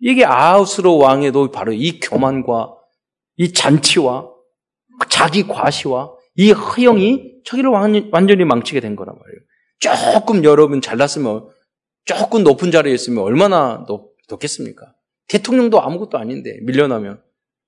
이게 0.00 0.24
아우스로 0.24 0.98
왕에도 0.98 1.50
바로 1.50 1.72
이 1.72 2.00
교만과 2.00 2.74
이 3.36 3.52
잔치와 3.52 4.28
자기 5.08 5.46
과시와 5.46 6.10
이 6.36 6.50
허영이 6.52 7.32
저기를 7.44 7.70
완전히 7.70 8.44
망치게 8.44 8.80
된 8.80 8.96
거란 8.96 9.14
말이에요. 9.18 9.40
조금 10.14 10.44
여러분 10.44 10.80
잘났으면 10.80 11.46
조금 12.04 12.42
높은 12.42 12.70
자리에 12.70 12.92
있으면 12.92 13.22
얼마나 13.22 13.84
높, 13.86 14.11
높겠습니까? 14.28 14.94
대통령도 15.28 15.80
아무것도 15.80 16.18
아닌데 16.18 16.58
밀려나면 16.62 17.22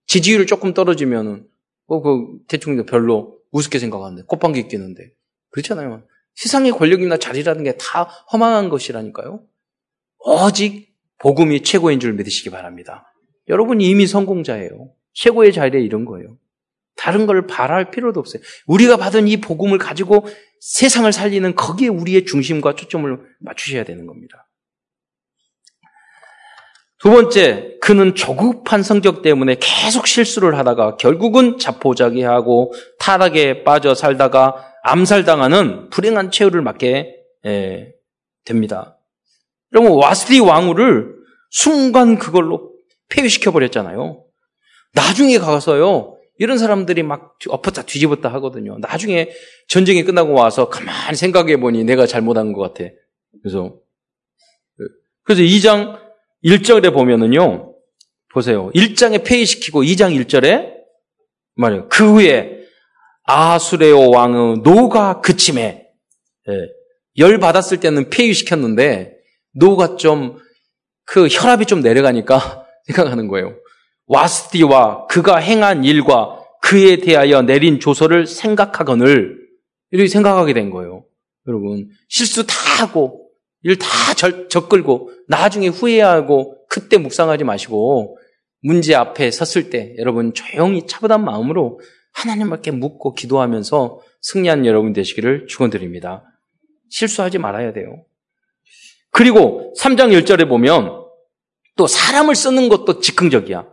지지율 0.06 0.46
조금 0.46 0.74
떨어지면은 0.74 1.46
어, 1.86 2.00
그 2.02 2.38
대통령도 2.48 2.86
별로 2.90 3.38
우습게 3.50 3.78
생각하는데 3.78 4.24
꽃방귀 4.26 4.68
끼는데 4.68 5.12
그렇잖아요. 5.50 6.06
세상의 6.34 6.72
권력이나 6.72 7.16
자리라는 7.16 7.62
게 7.64 7.76
다 7.78 8.02
허망한 8.32 8.68
것이라니까요. 8.68 9.44
오직 10.18 10.94
복음이 11.18 11.62
최고인 11.62 12.00
줄 12.00 12.14
믿으시기 12.14 12.50
바랍니다. 12.50 13.06
여러분이 13.48 13.88
이미 13.88 14.06
성공자예요. 14.06 14.92
최고의 15.12 15.52
자리에 15.52 15.80
이런 15.80 16.04
거예요. 16.04 16.36
다른 16.96 17.26
걸 17.26 17.46
바랄 17.46 17.90
필요도 17.90 18.20
없어요. 18.20 18.42
우리가 18.66 18.96
받은 18.96 19.28
이 19.28 19.40
복음을 19.40 19.78
가지고 19.78 20.26
세상을 20.60 21.12
살리는 21.12 21.54
거기에 21.54 21.88
우리의 21.88 22.24
중심과 22.24 22.74
초점을 22.74 23.36
맞추셔야 23.40 23.84
되는 23.84 24.06
겁니다. 24.06 24.43
두 27.04 27.10
번째, 27.10 27.76
그는 27.82 28.14
조급한 28.14 28.82
성격 28.82 29.20
때문에 29.20 29.56
계속 29.60 30.06
실수를 30.06 30.56
하다가 30.56 30.96
결국은 30.96 31.58
자포자기하고 31.58 32.72
타락에 32.98 33.62
빠져 33.62 33.94
살다가 33.94 34.72
암살당하는 34.84 35.90
불행한 35.90 36.30
최후를 36.30 36.62
맞게 36.62 37.14
예, 37.44 37.92
됩니다. 38.46 38.98
여러분 39.74 39.92
와스디 39.92 40.40
왕후를 40.40 41.14
순간 41.50 42.18
그걸로 42.18 42.72
폐위시켜 43.10 43.52
버렸잖아요. 43.52 44.24
나중에 44.94 45.36
가서요. 45.36 46.16
이런 46.38 46.56
사람들이 46.56 47.02
막 47.02 47.36
엎었다 47.50 47.82
뒤집었다 47.82 48.32
하거든요. 48.32 48.78
나중에 48.78 49.28
전쟁이 49.68 50.04
끝나고 50.04 50.32
와서 50.32 50.70
가만히 50.70 51.18
생각해 51.18 51.58
보니 51.58 51.84
내가 51.84 52.06
잘못한 52.06 52.54
것 52.54 52.62
같아. 52.62 52.90
그래서 53.42 53.74
그래서 55.24 55.42
2장 55.42 56.03
1절에 56.44 56.92
보면은요. 56.92 57.74
보세요. 58.32 58.70
1장에 58.74 59.24
폐위시키고 59.24 59.82
2장 59.82 60.18
1절에 60.24 60.74
말이에요. 61.56 61.88
그 61.88 62.14
후에 62.14 62.64
아수레오 63.24 64.10
왕의 64.10 64.58
노가 64.64 65.20
그침에 65.20 65.86
예, 66.48 66.52
열 67.18 67.38
받았을 67.38 67.80
때는 67.80 68.10
폐위시켰는데 68.10 69.14
노가 69.52 69.96
좀 69.96 70.44
그 71.04 71.28
혈압이 71.28 71.66
좀 71.66 71.80
내려가니까 71.80 72.66
생각하는 72.86 73.28
거예요. 73.28 73.56
와스티와 74.06 75.06
그가 75.06 75.36
행한 75.38 75.84
일과 75.84 76.40
그에 76.60 76.96
대하여 76.96 77.42
내린 77.42 77.80
조서를 77.80 78.26
생각하거늘 78.26 79.38
이렇게 79.90 80.08
생각하게 80.08 80.52
된 80.52 80.70
거예요. 80.70 81.04
여러분 81.46 81.88
실수 82.08 82.46
다 82.46 82.54
하고 82.80 83.30
일 83.64 83.78
다 83.78 83.88
적글고 84.48 85.10
나중에 85.26 85.68
후회하고 85.68 86.66
그때 86.68 86.98
묵상하지 86.98 87.44
마시고 87.44 88.18
문제 88.62 88.94
앞에 88.94 89.30
섰을 89.30 89.70
때 89.70 89.94
여러분 89.98 90.32
조용히 90.34 90.86
차분한 90.86 91.24
마음으로 91.24 91.80
하나님께 92.12 92.70
묻고 92.70 93.14
기도하면서 93.14 94.00
승리한 94.20 94.66
여러분 94.66 94.92
되시기를 94.92 95.46
축원드립니다. 95.48 96.24
실수하지 96.90 97.38
말아야 97.38 97.72
돼요. 97.72 98.04
그리고 99.10 99.72
3장 99.80 100.12
1절에 100.22 100.48
보면 100.48 101.02
또 101.76 101.86
사람을 101.86 102.34
쓰는 102.34 102.68
것도 102.68 103.00
즉흥적이야. 103.00 103.66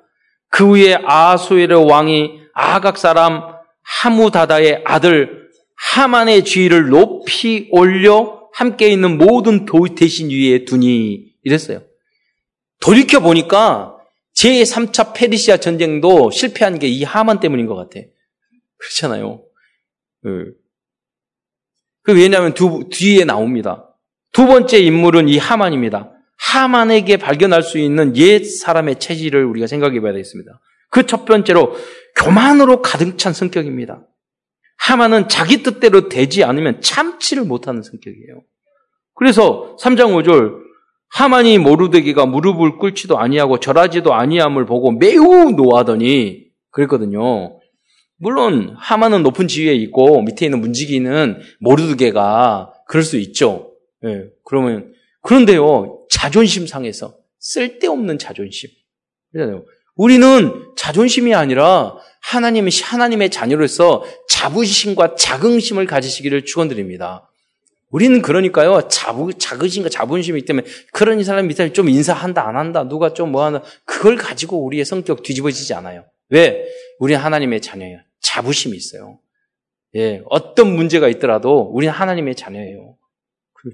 그 0.49 0.67
후에 0.67 0.97
아수엘의 1.05 1.89
왕이 1.89 2.41
아각 2.53 2.97
사람 2.97 3.41
하무다다의 3.83 4.83
아들 4.85 5.49
하만의 5.93 6.45
지위를 6.45 6.89
높이 6.89 7.69
올려 7.71 8.40
함께 8.53 8.89
있는 8.89 9.17
모든 9.17 9.65
대신 9.95 10.29
위에 10.29 10.65
두니 10.65 11.33
이랬어요. 11.43 11.81
돌이켜 12.79 13.19
보니까 13.19 13.97
제3차 14.35 15.13
페르시아 15.13 15.57
전쟁도 15.57 16.31
실패한 16.31 16.79
게 16.79 16.87
이 16.87 17.03
하만 17.03 17.39
때문인 17.39 17.67
것 17.67 17.75
같아. 17.75 17.99
그렇잖아요. 18.77 19.43
그, 20.23 20.53
그 22.03 22.15
왜냐하면 22.15 22.53
두, 22.53 22.89
뒤에 22.91 23.25
나옵니다. 23.25 23.87
두 24.31 24.47
번째 24.47 24.79
인물은 24.79 25.29
이 25.29 25.37
하만입니다. 25.37 26.11
하만에게 26.37 27.17
발견할 27.17 27.61
수 27.61 27.77
있는 27.77 28.15
옛 28.17 28.43
사람의 28.43 28.99
체질을 28.99 29.45
우리가 29.45 29.67
생각해 29.67 30.01
봐야 30.01 30.13
되겠습니다. 30.13 30.59
그 30.89 31.05
첫 31.05 31.25
번째로 31.25 31.75
교만으로 32.15 32.81
가득 32.81 33.17
찬 33.17 33.33
성격입니다. 33.33 34.05
하만은 34.81 35.29
자기 35.29 35.61
뜻대로 35.61 36.09
되지 36.09 36.43
않으면 36.43 36.81
참지를 36.81 37.43
못하는 37.43 37.83
성격이에요. 37.83 38.43
그래서 39.13 39.75
3장 39.79 40.15
5절 40.15 40.59
하만이 41.09 41.59
모르드기가 41.59 42.25
무릎을 42.25 42.77
꿇지도 42.77 43.19
아니하고 43.19 43.59
절하지도 43.59 44.13
아니함을 44.13 44.65
보고 44.65 44.91
매우 44.91 45.51
노하더니 45.51 46.45
그랬거든요. 46.71 47.59
물론 48.17 48.75
하만은 48.77 49.21
높은 49.23 49.47
지위에 49.47 49.73
있고 49.75 50.21
밑에 50.23 50.45
있는 50.45 50.61
문지기는 50.61 51.39
모르드게가 51.59 52.73
그럴 52.87 53.03
수 53.03 53.17
있죠. 53.17 53.73
예, 54.05 54.25
그러면 54.45 54.93
그런데요 55.21 56.05
자존심 56.09 56.65
상해서 56.65 57.15
쓸데없는 57.39 58.17
자존심. 58.17 58.69
우리는 59.95 60.73
자존심이 60.75 61.35
아니라 61.35 61.97
하나님의 62.21 62.71
하나님의 62.83 63.29
자녀로서 63.29 64.03
자부심과 64.29 65.15
자긍심을 65.15 65.85
가지시기를 65.85 66.45
축원드립니다. 66.45 67.27
우리는 67.89 68.21
그러니까요 68.21 68.87
자부 68.87 69.33
자긍심과 69.33 69.89
자존심이 69.89 70.39
있기 70.39 70.47
때문에 70.47 70.65
그런 70.93 71.19
이 71.19 71.23
사람 71.23 71.47
밑에 71.47 71.73
좀 71.73 71.89
인사한다 71.89 72.47
안 72.47 72.55
한다 72.55 72.87
누가 72.87 73.13
좀 73.13 73.31
뭐 73.31 73.43
하나 73.43 73.61
그걸 73.85 74.15
가지고 74.15 74.63
우리의 74.63 74.85
성격 74.85 75.23
뒤집어지지 75.23 75.73
않아요. 75.73 76.05
왜? 76.29 76.65
우리는 76.99 77.21
하나님의 77.21 77.61
자녀예요. 77.61 77.99
자부심이 78.21 78.75
있어요. 78.77 79.19
예, 79.95 80.21
어떤 80.29 80.73
문제가 80.73 81.09
있더라도 81.09 81.61
우리는 81.73 81.93
하나님의 81.93 82.35
자녀예요. 82.35 82.95
그 83.53 83.71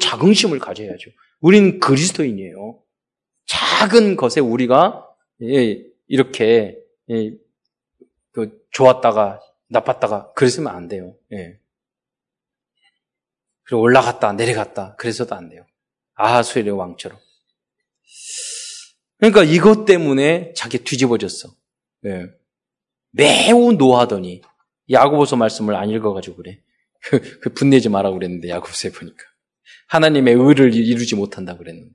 자긍심을 0.00 0.58
가져야죠. 0.58 1.10
우리는 1.40 1.78
그리스도인이에요. 1.78 2.78
작은 3.46 4.16
것에 4.16 4.40
우리가 4.40 5.06
예, 5.42 5.80
이렇게 6.08 6.76
예, 7.10 7.32
그 8.32 8.64
좋았다가 8.70 9.40
나빴다가 9.68 10.32
그랬으면 10.32 10.74
안 10.74 10.88
돼요. 10.88 11.16
예. 11.32 11.58
그리고 13.62 13.82
올라갔다 13.82 14.32
내려갔다 14.32 14.96
그래서도 14.96 15.34
안 15.34 15.48
돼요. 15.48 15.64
아하수엘의 16.14 16.70
왕처럼. 16.70 17.18
그러니까 19.18 19.44
이것 19.44 19.84
때문에 19.84 20.52
자기 20.54 20.78
뒤집어졌어. 20.78 21.54
예. 22.06 22.26
매우 23.12 23.72
노하더니 23.72 24.42
야고보서 24.90 25.36
말씀을 25.36 25.74
안 25.76 25.90
읽어가지고 25.90 26.36
그래. 26.36 26.60
그, 27.02 27.40
그 27.40 27.52
분내지 27.52 27.88
마라 27.88 28.10
그랬는데 28.10 28.48
야고보서에 28.48 28.92
보니까 28.92 29.24
하나님의 29.88 30.34
의를 30.34 30.74
이루지 30.74 31.16
못한다 31.16 31.56
그랬는데. 31.56 31.94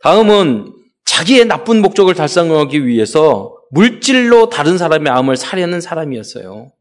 다음은 0.00 0.72
자기의 1.04 1.46
나쁜 1.46 1.80
목적을 1.80 2.14
달성하기 2.14 2.86
위해서 2.86 3.55
물질로 3.70 4.48
다른 4.48 4.78
사람의 4.78 5.12
암을 5.12 5.36
사려는 5.36 5.80
사람이었어요. 5.80 6.72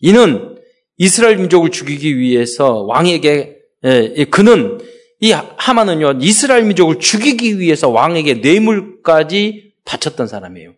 이는 0.00 0.56
이스라엘 0.96 1.36
민족을 1.36 1.70
죽이기 1.70 2.18
위해서 2.18 2.82
왕에게 2.82 3.56
예, 3.84 4.24
그는 4.30 4.78
이 5.20 5.32
하마는요 5.32 6.18
이스라엘 6.20 6.64
민족을 6.64 6.98
죽이기 6.98 7.58
위해서 7.58 7.88
왕에게 7.88 8.34
뇌물까지 8.34 9.72
바쳤던 9.84 10.26
사람이에요. 10.26 10.74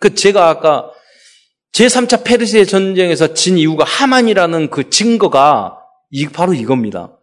그 0.00 0.14
제가 0.14 0.48
아까 0.48 0.90
제3차 1.72 2.24
페르시아 2.24 2.64
전쟁에서 2.64 3.34
진 3.34 3.58
이유가 3.58 3.84
하만이라는 3.84 4.70
그 4.70 4.90
증거가 4.90 5.78
바로 6.32 6.54
이겁니다. 6.54 7.16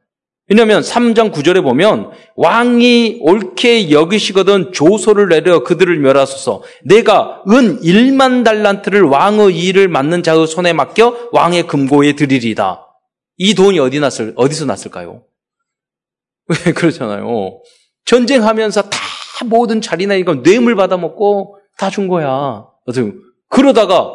왜냐하면 0.51 0.81
3장 0.81 1.31
9절에 1.31 1.63
보면 1.63 2.11
왕이 2.35 3.19
옳게 3.21 3.89
여기시거든 3.89 4.73
조소를 4.73 5.29
내려 5.29 5.63
그들을 5.63 5.97
멸하소서 5.97 6.63
내가 6.83 7.41
은 7.49 7.79
1만 7.79 8.43
달란트를 8.43 9.03
왕의 9.03 9.57
일을 9.57 9.87
맡는 9.87 10.23
자의 10.23 10.45
손에 10.45 10.73
맡겨 10.73 11.29
왕의 11.31 11.67
금고에 11.67 12.17
드리리다. 12.17 12.85
이 13.37 13.55
돈이 13.55 13.79
어디 13.79 14.01
났을, 14.01 14.33
어디서 14.35 14.65
났을까요? 14.65 15.23
왜 16.65 16.73
그러잖아요. 16.73 17.61
전쟁하면서 18.03 18.89
다 18.89 18.99
모든 19.45 19.79
자리나 19.79 20.15
이거 20.15 20.43
뇌물 20.43 20.75
받아먹고 20.75 21.59
다 21.77 21.89
준 21.89 22.09
거야. 22.09 22.65
그러다가 23.47 24.11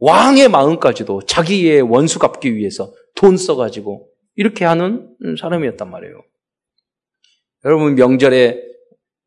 왕의 0.00 0.50
마음까지도 0.50 1.22
자기의 1.22 1.80
원수 1.80 2.18
갚기 2.18 2.54
위해서 2.56 2.92
돈 3.14 3.38
써가지고 3.38 4.08
이렇게 4.38 4.64
하는 4.64 5.16
사람이었단 5.36 5.90
말이에요. 5.90 6.22
여러분 7.64 7.96
명절에 7.96 8.62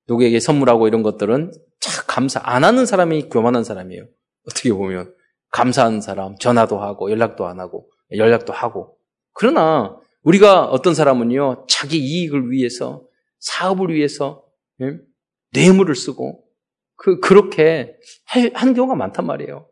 누구에게 0.07 0.39
선물하고 0.39 0.87
이런 0.87 1.03
것들은 1.03 1.51
참 1.81 2.05
감사 2.07 2.39
안 2.41 2.63
하는 2.63 2.85
사람이 2.85 3.23
교만한 3.23 3.65
사람이에요. 3.65 4.07
어떻게 4.47 4.71
보면 4.71 5.13
감사하는 5.51 5.99
사람 5.99 6.37
전화도 6.37 6.79
하고 6.79 7.11
연락도 7.11 7.45
안 7.45 7.59
하고 7.59 7.91
연락도 8.15 8.53
하고 8.53 8.97
그러나 9.33 9.99
우리가 10.23 10.63
어떤 10.67 10.95
사람은요 10.95 11.65
자기 11.67 11.97
이익을 11.97 12.49
위해서 12.49 13.03
사업을 13.39 13.93
위해서 13.93 14.45
예? 14.79 14.97
뇌물을 15.51 15.93
쓰고 15.93 16.45
그 16.95 17.19
그렇게 17.19 17.97
한 18.53 18.73
경우가 18.73 18.95
많단 18.95 19.25
말이에요. 19.25 19.67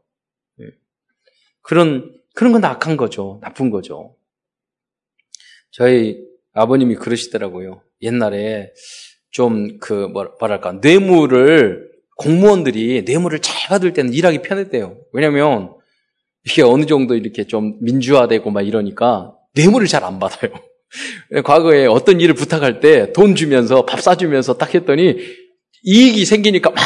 예. 0.59 0.65
그런 1.61 2.13
그런 2.35 2.51
건 2.51 2.65
악한 2.65 2.97
거죠. 2.97 3.39
나쁜 3.41 3.69
거죠. 3.69 4.17
저희 5.71 6.17
아버님이 6.53 6.95
그러시더라고요. 6.95 7.81
옛날에 8.01 8.71
좀 9.31 9.77
그 9.79 10.07
뭐랄까 10.39 10.73
뇌물을 10.81 11.87
공무원들이 12.17 13.03
뇌물을 13.05 13.39
잘 13.39 13.69
받을 13.69 13.93
때는 13.93 14.13
일하기 14.13 14.41
편했대요. 14.41 14.97
왜냐면 15.13 15.73
이게 16.45 16.63
어느 16.63 16.85
정도 16.85 17.15
이렇게 17.15 17.45
좀 17.45 17.77
민주화되고 17.81 18.49
막 18.51 18.61
이러니까 18.61 19.33
뇌물을 19.55 19.87
잘 19.87 20.03
안 20.03 20.19
받아요. 20.19 20.51
과거에 21.45 21.85
어떤 21.85 22.19
일을 22.19 22.33
부탁할 22.33 22.79
때 22.79 23.13
돈 23.13 23.35
주면서 23.35 23.85
밥 23.85 24.01
사주면서 24.01 24.57
딱 24.57 24.73
했더니 24.73 25.17
이익이 25.83 26.25
생기니까 26.25 26.71
막 26.71 26.81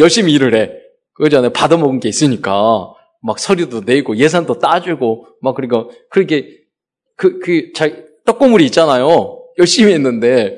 열심히 0.00 0.32
일을 0.34 0.54
해. 0.54 0.72
그거잖아요. 1.14 1.52
받아먹은 1.52 2.00
게 2.00 2.08
있으니까. 2.08 2.92
막 3.22 3.38
서류도 3.38 3.82
내고 3.86 4.16
예산도 4.16 4.58
따주고 4.58 5.26
막 5.40 5.54
그러니까 5.54 5.88
그렇게 6.10 6.58
그, 7.16 7.38
그, 7.40 7.72
자, 7.74 7.88
떡고물이 8.26 8.64
있잖아요. 8.66 9.42
열심히 9.58 9.92
했는데 9.92 10.56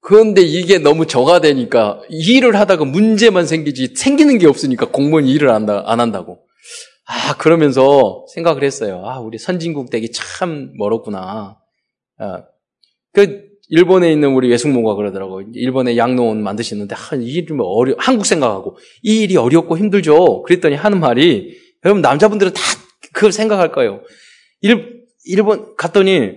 그런데 0.00 0.42
이게 0.42 0.78
너무 0.78 1.06
저하되니까 1.06 2.00
일을 2.08 2.56
하다가 2.56 2.84
문제만 2.84 3.46
생기지 3.46 3.94
생기는 3.94 4.38
게 4.38 4.48
없으니까 4.48 4.86
공무원이 4.90 5.30
일을 5.30 5.50
안, 5.50 5.68
안 5.68 6.00
한다고. 6.00 6.44
아, 7.06 7.36
그러면서 7.36 8.24
생각을 8.34 8.64
했어요. 8.64 9.02
아, 9.04 9.20
우리 9.20 9.38
선진국 9.38 9.90
되기 9.90 10.10
참 10.12 10.72
멀었구나. 10.76 11.58
아, 12.18 12.44
그, 13.12 13.52
일본에 13.68 14.12
있는 14.12 14.34
우리 14.34 14.48
외숙모가 14.50 14.94
그러더라고요. 14.94 15.46
일본에 15.54 15.96
양농원 15.96 16.42
만드시는데, 16.42 16.94
아, 16.94 17.16
이 17.16 17.26
일이 17.26 17.52
뭐 17.54 17.66
어려, 17.66 17.94
한국 17.98 18.26
생각하고, 18.26 18.76
이 19.02 19.22
일이 19.22 19.36
어렵고 19.36 19.78
힘들죠. 19.78 20.42
그랬더니 20.42 20.74
하는 20.74 21.00
말이, 21.00 21.58
여러분, 21.84 22.02
남자분들은 22.02 22.52
다 22.52 22.60
그걸 23.12 23.32
생각할 23.32 23.72
거예요. 23.72 24.02
일, 24.60 25.04
일본 25.24 25.74
갔더니, 25.76 26.32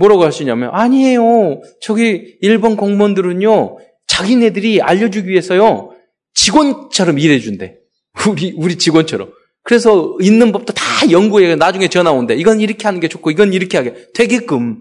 뭐라고 0.00 0.24
하시냐면, 0.24 0.70
아니에요. 0.72 1.60
저기, 1.80 2.38
일본 2.40 2.76
공무원들은요, 2.76 3.78
자기네들이 4.06 4.80
알려주기 4.80 5.28
위해서요, 5.28 5.92
직원처럼 6.32 7.18
일해준대. 7.18 7.78
우리, 8.30 8.54
우리 8.56 8.76
직원처럼. 8.76 9.30
그래서 9.62 10.16
있는 10.22 10.52
법도 10.52 10.72
다 10.72 10.82
연구해. 11.10 11.54
나중에 11.54 11.88
전화 11.88 12.10
온대. 12.12 12.34
이건 12.34 12.60
이렇게 12.60 12.84
하는 12.84 12.98
게 12.98 13.08
좋고, 13.08 13.30
이건 13.30 13.52
이렇게 13.52 13.76
하게 13.76 14.06
되게끔. 14.14 14.80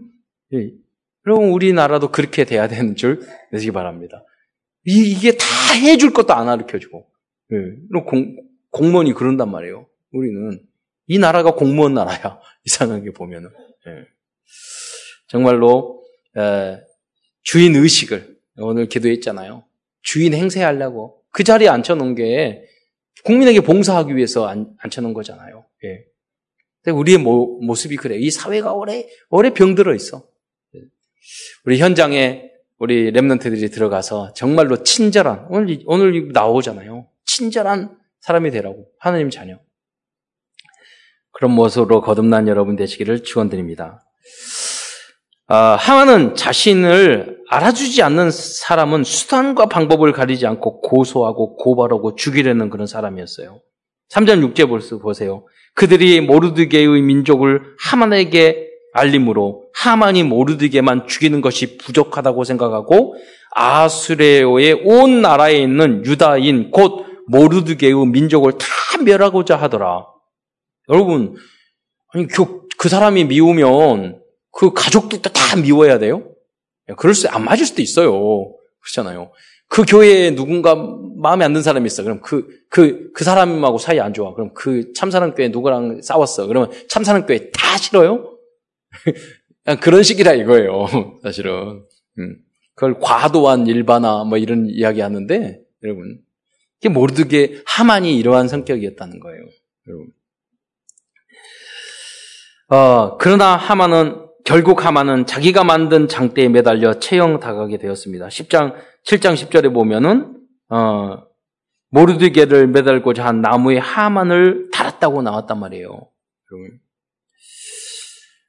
예. 0.53 0.71
여러분, 1.27 1.49
우리나라도 1.49 2.11
그렇게 2.11 2.45
돼야 2.45 2.69
되는 2.69 2.95
줄 2.95 3.19
내시기 3.51 3.71
바랍니다. 3.71 4.23
이, 4.85 5.15
게다 5.19 5.45
해줄 5.83 6.13
것도 6.13 6.33
안 6.33 6.45
가르쳐주고. 6.45 7.05
예. 7.51 7.99
공, 8.05 8.37
공무원이 8.71 9.13
그런단 9.13 9.51
말이에요. 9.51 9.85
우리는. 10.13 10.61
이 11.07 11.19
나라가 11.19 11.55
공무원 11.55 11.93
나라야. 11.93 12.39
이상하게 12.63 13.11
보면은. 13.11 13.49
예. 13.87 14.18
정말로, 15.29 16.03
에, 16.37 16.77
주인 17.43 17.75
의식을 17.75 18.37
오늘 18.57 18.87
기도했잖아요. 18.87 19.63
주인 20.01 20.33
행세하려고. 20.33 21.23
그 21.31 21.43
자리에 21.43 21.69
앉혀놓은 21.69 22.15
게 22.15 22.65
국민에게 23.23 23.61
봉사하기 23.61 24.15
위해서 24.15 24.47
안, 24.47 24.73
앉혀놓은 24.79 25.13
거잖아요. 25.13 25.65
예. 25.85 26.91
우리의 26.91 27.19
모, 27.19 27.59
모습이 27.61 27.95
그래. 27.97 28.17
이 28.17 28.31
사회가 28.31 28.73
오래, 28.73 29.07
오래 29.29 29.53
병들어 29.53 29.93
있어. 29.95 30.27
예. 30.75 30.79
우리 31.65 31.79
현장에 31.79 32.49
우리 32.77 33.11
랩런트들이 33.11 33.71
들어가서 33.71 34.33
정말로 34.33 34.83
친절한, 34.83 35.47
오늘, 35.49 35.81
오늘 35.85 36.31
나오잖아요. 36.31 37.07
친절한 37.25 37.97
사람이 38.21 38.51
되라고. 38.51 38.89
하나님 38.99 39.29
자녀. 39.29 39.59
그런 41.31 41.51
모습으로 41.51 42.01
거듭난 42.01 42.47
여러분 42.47 42.75
되시기를 42.75 43.23
축원드립니다. 43.23 44.03
아, 45.51 45.75
하만은 45.79 46.35
자신을 46.35 47.39
알아주지 47.49 48.03
않는 48.03 48.29
사람은 48.29 49.03
수단과 49.03 49.65
방법을 49.65 50.11
가리지 50.13 50.45
않고 50.45 50.81
고소하고 50.81 51.55
고발하고 51.57 52.15
죽이려는 52.15 52.69
그런 52.69 52.85
사람이었어요. 52.85 53.59
3절 54.11 54.53
6제 54.53 55.01
보세요. 55.01 55.45
그들이 55.73 56.21
모르드게의 56.21 57.01
민족을 57.01 57.63
하만에게 57.79 58.67
알림으로 58.93 59.71
하만이 59.73 60.21
모르드게만 60.23 61.07
죽이는 61.07 61.41
것이 61.41 61.77
부족하다고 61.77 62.43
생각하고 62.43 63.15
아수레오의 63.55 64.81
온 64.85 65.21
나라에 65.21 65.57
있는 65.57 66.05
유다인 66.05 66.69
곧 66.69 67.05
모르드게의 67.27 68.05
민족을 68.05 68.53
다 68.59 68.67
멸하고자 69.03 69.55
하더라. 69.55 70.05
여러분, 70.89 71.35
아니, 72.13 72.27
그, 72.27 72.61
그 72.77 72.87
사람이 72.87 73.25
미우면 73.25 74.28
그 74.59 74.73
가족들도 74.73 75.29
다 75.29 75.55
미워야 75.55 75.99
돼요? 75.99 76.35
그럴 76.97 77.15
수, 77.15 77.29
안 77.29 77.45
맞을 77.45 77.65
수도 77.65 77.81
있어요. 77.81 78.11
그렇잖아요. 78.81 79.31
그 79.69 79.85
교회에 79.87 80.35
누군가 80.35 80.75
마음에 80.75 81.45
안 81.45 81.53
드는 81.53 81.63
사람이 81.63 81.87
있어. 81.87 82.03
그럼 82.03 82.19
그, 82.19 82.45
그, 82.69 83.09
그 83.13 83.23
사람하고 83.23 83.77
사이 83.77 84.01
안 84.01 84.13
좋아. 84.13 84.33
그럼 84.33 84.53
그 84.53 84.91
참사랑교회 84.91 85.47
누구랑 85.47 86.01
싸웠어. 86.01 86.47
그러면 86.47 86.71
참사랑교회 86.89 87.51
다 87.51 87.77
싫어요? 87.77 88.37
그런 89.79 90.03
식이라 90.03 90.33
이거예요. 90.33 90.87
사실은. 91.23 91.85
음. 92.17 92.35
그걸 92.75 92.99
과도한 92.99 93.65
일반화 93.65 94.25
뭐 94.25 94.37
이런 94.37 94.67
이야기 94.67 94.99
하는데, 94.99 95.61
여러분. 95.83 96.19
이게 96.81 96.89
모르게 96.89 97.61
하만이 97.65 98.17
이러한 98.17 98.49
성격이었다는 98.49 99.21
거예요. 99.21 99.41
여러분. 99.87 100.07
어, 102.67 103.17
그러나 103.17 103.55
하만은 103.55 104.28
결국 104.49 104.83
하만은 104.83 105.27
자기가 105.27 105.63
만든 105.63 106.07
장대에 106.07 106.49
매달려 106.49 106.97
체형 106.97 107.39
당하게 107.39 107.77
되었습니다. 107.77 108.29
10장 108.29 108.73
7장 109.05 109.35
10절에 109.35 109.71
보면은 109.71 110.39
어, 110.69 111.19
모르드게를 111.91 112.65
매달고자 112.65 113.23
한 113.23 113.41
나무에 113.41 113.77
하만을 113.77 114.71
달았다고 114.71 115.21
나왔단 115.21 115.59
말이에요. 115.59 116.09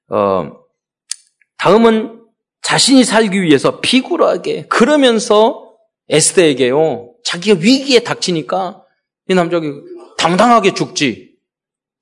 어, 0.08 0.50
다음은 1.58 2.22
자신이 2.62 3.04
살기 3.04 3.42
위해서 3.42 3.80
비굴하게 3.80 4.68
그러면서 4.68 5.76
에스더에게요. 6.08 7.12
자기가 7.24 7.60
위기에 7.60 7.98
닥치니까 7.98 8.82
이 9.28 9.34
남자가 9.34 9.66
당당하게 10.16 10.72
죽지. 10.72 11.36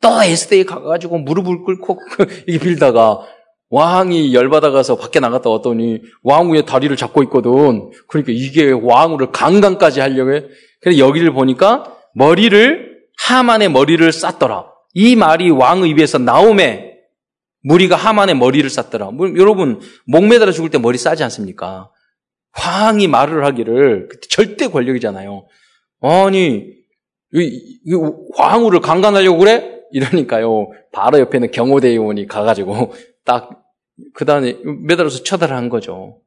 또 0.01 0.23
에스더에 0.23 0.63
가가지고 0.63 1.19
무릎을 1.19 1.65
꿇고 1.65 2.01
이게 2.47 2.61
빌다가 2.61 3.27
왕이 3.71 4.35
열받아가서 4.35 4.97
밖에 4.97 5.21
나갔다 5.21 5.51
왔더니 5.51 6.01
왕 6.23 6.51
위에 6.51 6.63
다리를 6.63 6.95
잡고 6.97 7.23
있거든. 7.25 7.91
그러니까 8.09 8.33
이게 8.35 8.71
왕을 8.71 9.31
강간까지 9.31 10.01
하려고 10.01 10.33
해. 10.35 10.45
그래서 10.81 10.99
여기를 10.99 11.33
보니까 11.33 11.95
머리를, 12.15 12.99
하만의 13.27 13.71
머리를 13.71 14.11
쌌더라. 14.11 14.67
이 14.95 15.17
말이 15.17 15.51
왕의 15.51 15.91
입에서 15.91 16.19
나오매 16.19 16.95
무리가 17.63 17.97
하만의 17.97 18.37
머리를 18.37 18.69
쌌더라. 18.71 19.11
뭐, 19.11 19.29
여러분, 19.37 19.81
목매달아 20.07 20.53
죽을 20.53 20.71
때 20.71 20.79
머리 20.79 20.97
싸지 20.97 21.23
않습니까? 21.25 21.91
왕이 22.59 23.09
말을 23.09 23.45
하기를, 23.45 24.09
절대 24.31 24.69
권력이잖아요. 24.69 25.47
아니, 26.01 26.65
왕후를 28.39 28.81
강간하려고 28.81 29.39
그래? 29.39 29.79
이러니까요. 29.91 30.71
바로 30.93 31.19
옆에는 31.19 31.51
경호대의원이 31.51 32.27
가가지고 32.27 32.95
딱, 33.29 33.62
그 34.14 34.25
다음에 34.25 34.57
매달아서 34.87 35.23
처단을 35.23 35.55
한 35.55 35.69
거죠. 35.69 36.23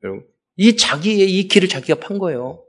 이 0.55 0.77
자기의 0.77 1.27
이 1.31 1.47
길을 1.47 1.67
자기가 1.67 1.99
판 1.99 2.19
거예요. 2.19 2.63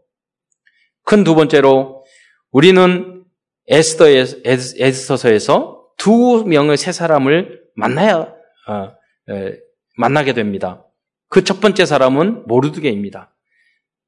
큰 1.05 1.22
두 1.22 1.35
번째로, 1.35 2.03
우리는 2.51 3.24
에스더에, 3.68 4.24
에스더서에서 4.45 5.87
두 5.99 6.45
명의 6.47 6.78
세 6.78 6.93
사람을 6.93 7.62
만나야, 7.74 8.35
어, 8.68 8.93
에, 9.28 9.59
만나게 9.99 10.33
됩니다. 10.33 10.83
그 11.28 11.45
첫 11.45 11.61
번째 11.61 11.85
사람은 11.85 12.45
모르드게입니다. 12.47 13.35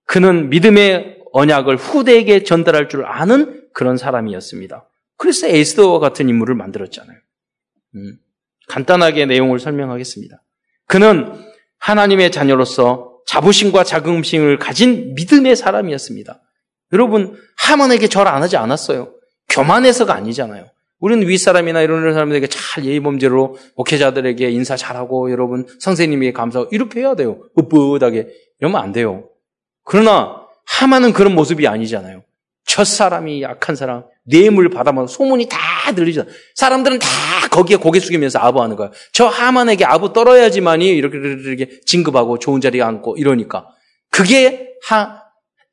그는 0.06 0.48
믿음의 0.48 1.18
언약을 1.32 1.76
후대에게 1.76 2.44
전달할 2.44 2.88
줄 2.88 3.04
아는 3.04 3.68
그런 3.74 3.98
사람이었습니다. 3.98 4.88
그래서 5.16 5.48
에스더와 5.48 5.98
같은 5.98 6.28
인물을 6.30 6.54
만들었잖아요. 6.54 7.18
음. 7.96 8.18
간단하게 8.68 9.26
내용을 9.26 9.58
설명하겠습니다. 9.58 10.42
그는 10.86 11.32
하나님의 11.78 12.30
자녀로서 12.32 13.18
자부심과 13.26 13.84
자긍심을 13.84 14.58
가진 14.58 15.14
믿음의 15.14 15.56
사람이었습니다. 15.56 16.40
여러분, 16.92 17.36
하만에게 17.56 18.08
절 18.08 18.26
안 18.26 18.42
하지 18.42 18.56
않았어요. 18.56 19.12
교만해서가 19.48 20.14
아니잖아요. 20.14 20.66
우리는 21.00 21.26
윗사람이나 21.26 21.82
이런 21.82 22.12
사람들에게 22.12 22.46
잘 22.46 22.84
예의범죄로 22.84 23.58
목회자들에게 23.76 24.50
인사 24.50 24.76
잘하고 24.76 25.30
여러분 25.30 25.66
선생님에게 25.80 26.32
감사하고 26.32 26.70
이렇게 26.72 27.00
해야 27.00 27.14
돼요. 27.14 27.42
뻣뻣하게. 27.56 28.28
이러면 28.60 28.80
안 28.80 28.92
돼요. 28.92 29.28
그러나 29.84 30.40
하만은 30.66 31.12
그런 31.12 31.34
모습이 31.34 31.68
아니잖아요. 31.68 32.22
첫사람이 32.66 33.42
약한 33.42 33.76
사람, 33.76 34.04
뇌물 34.24 34.70
받아먹어 34.70 35.06
소문이 35.06 35.48
다 35.48 35.58
들리잖아. 35.94 36.28
사람들은 36.54 36.98
다 36.98 37.08
거기에 37.50 37.76
고개 37.76 38.00
숙이면서 38.00 38.38
아부하는 38.38 38.76
거야. 38.76 38.90
저 39.12 39.26
하만에게 39.26 39.84
아부 39.84 40.12
떨어야지만이 40.12 40.88
이렇게, 40.88 41.18
이렇게 41.18 41.80
진급하고 41.86 42.38
좋은 42.38 42.60
자리에 42.60 42.82
앉고 42.82 43.16
이러니까. 43.16 43.68
그게 44.10 44.74
하, 44.86 45.22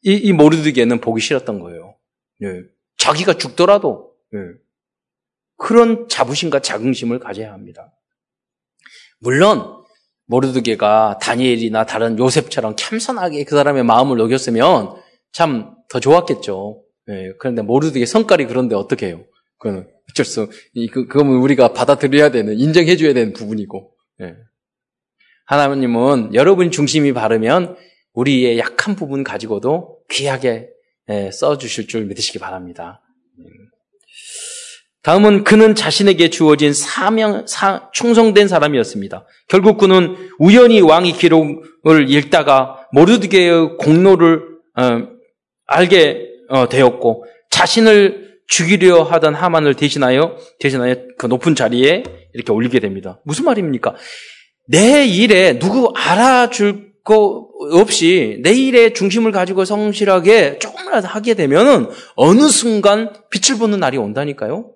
이, 0.04 0.14
이 0.14 0.34
모르드기에는 0.34 1.00
보기 1.02 1.22
싫었던 1.22 1.60
거예요. 1.60 1.96
예. 2.44 2.48
자기가 2.98 3.34
죽더라도, 3.34 4.12
예. 4.34 4.40
그런 5.58 6.08
자부심과 6.10 6.60
자긍심을 6.60 7.20
가져야 7.20 7.54
합니다. 7.54 7.94
물론, 9.20 9.82
모르드게가 10.26 11.20
다니엘이나 11.22 11.86
다른 11.86 12.18
요셉처럼 12.18 12.76
참선하게 12.78 13.44
그 13.44 13.56
사람의 13.56 13.84
마음을 13.84 14.18
녹였으면 14.18 14.96
참 15.32 15.82
더 15.92 16.00
좋았겠죠. 16.00 16.82
예, 17.12 17.34
그런데 17.40 17.62
모르드게 17.62 18.06
성깔이 18.06 18.46
그런데 18.46 18.76
어떻게 18.76 19.08
해요? 19.08 19.26
그거는 19.58 19.88
어쩔 20.10 20.26
수, 20.26 20.50
그, 20.92 21.08
그거는 21.08 21.34
우리가 21.34 21.74
받아들여야 21.74 22.32
되는, 22.32 22.58
인정해줘야 22.58 23.14
되는 23.14 23.34
부분이고. 23.34 23.92
예. 24.22 24.36
하나님은 25.46 26.34
여러분 26.34 26.72
중심이 26.72 27.14
바르면 27.14 27.76
우리의 28.14 28.58
약한 28.58 28.96
부분 28.96 29.24
가지고도 29.24 30.00
귀하게 30.10 30.70
예, 31.10 31.30
써주실 31.32 31.88
줄 31.88 32.06
믿으시기 32.06 32.40
바랍니다. 32.40 33.02
다음은 35.04 35.44
그는 35.44 35.74
자신에게 35.74 36.30
주어진 36.30 36.74
사명, 36.74 37.48
사, 37.48 37.90
충성된 37.92 38.48
사람이었습니다. 38.48 39.26
결국 39.48 39.80
그는 39.80 40.16
우연히 40.38 40.80
왕의 40.80 41.14
기록을 41.14 42.10
읽다가 42.10 42.88
모르드게의 42.94 43.78
공로를 43.78 44.44
어, 44.78 45.08
알게 45.66 46.28
어, 46.28 46.31
되었고 46.70 47.26
자신을 47.50 48.32
죽이려 48.48 49.04
하던 49.04 49.34
하만을 49.34 49.76
대신하여 49.76 50.38
대신하여 50.60 50.96
그 51.18 51.28
높은 51.28 51.56
자리에 51.56 52.04
이렇게 52.34 52.52
올리게 52.52 52.80
됩니다. 52.80 53.22
무슨 53.24 53.46
말입니까? 53.46 53.96
내 54.68 55.06
일에 55.06 55.58
누구 55.60 55.92
알아줄 55.96 56.92
거 57.04 57.48
없이 57.72 58.40
내 58.44 58.52
일에 58.54 58.94
중심을 58.94 59.32
가지고 59.32 59.66
성실하게 59.66 60.60
조금이라도 60.60 61.08
하게 61.08 61.34
되면은 61.34 61.88
어느 62.16 62.48
순간 62.50 63.14
빛을 63.30 63.58
보는 63.58 63.80
날이 63.80 63.98
온다니까요. 63.98 64.72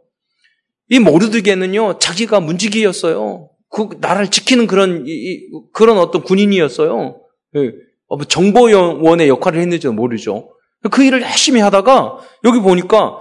이 0.89 0.99
모르드게는요, 0.99 1.99
자기가 1.99 2.39
문지기였어요. 2.39 3.49
그 3.69 3.89
나라를 3.99 4.29
지키는 4.29 4.67
그런 4.67 5.03
이, 5.07 5.39
그런 5.73 5.97
어떤 5.97 6.23
군인이었어요. 6.23 7.21
예. 7.57 7.71
어, 8.07 8.17
뭐 8.17 8.25
정보원의 8.25 9.27
역할을 9.27 9.59
했는지도 9.59 9.93
모르죠. 9.93 10.54
그 10.91 11.03
일을 11.03 11.21
열심히 11.21 11.61
하다가 11.61 12.17
여기 12.43 12.59
보니까 12.59 13.19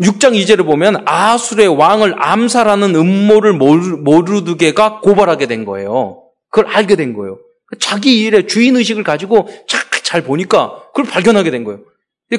6장 0.00 0.32
2절을 0.32 0.64
보면 0.64 1.02
아술의 1.06 1.68
왕을 1.68 2.14
암살하는 2.16 2.94
음모를 2.94 3.52
모르드게가 3.52 5.00
고발하게 5.00 5.46
된 5.46 5.64
거예요. 5.64 6.22
그걸 6.50 6.72
알게 6.72 6.96
된 6.96 7.14
거예요. 7.14 7.38
자기 7.78 8.22
일에 8.22 8.46
주인의식을 8.46 9.04
가지고 9.04 9.48
잘 10.02 10.22
보니까 10.22 10.82
그걸 10.94 11.04
발견하게 11.04 11.50
된 11.50 11.64
거예요. 11.64 11.80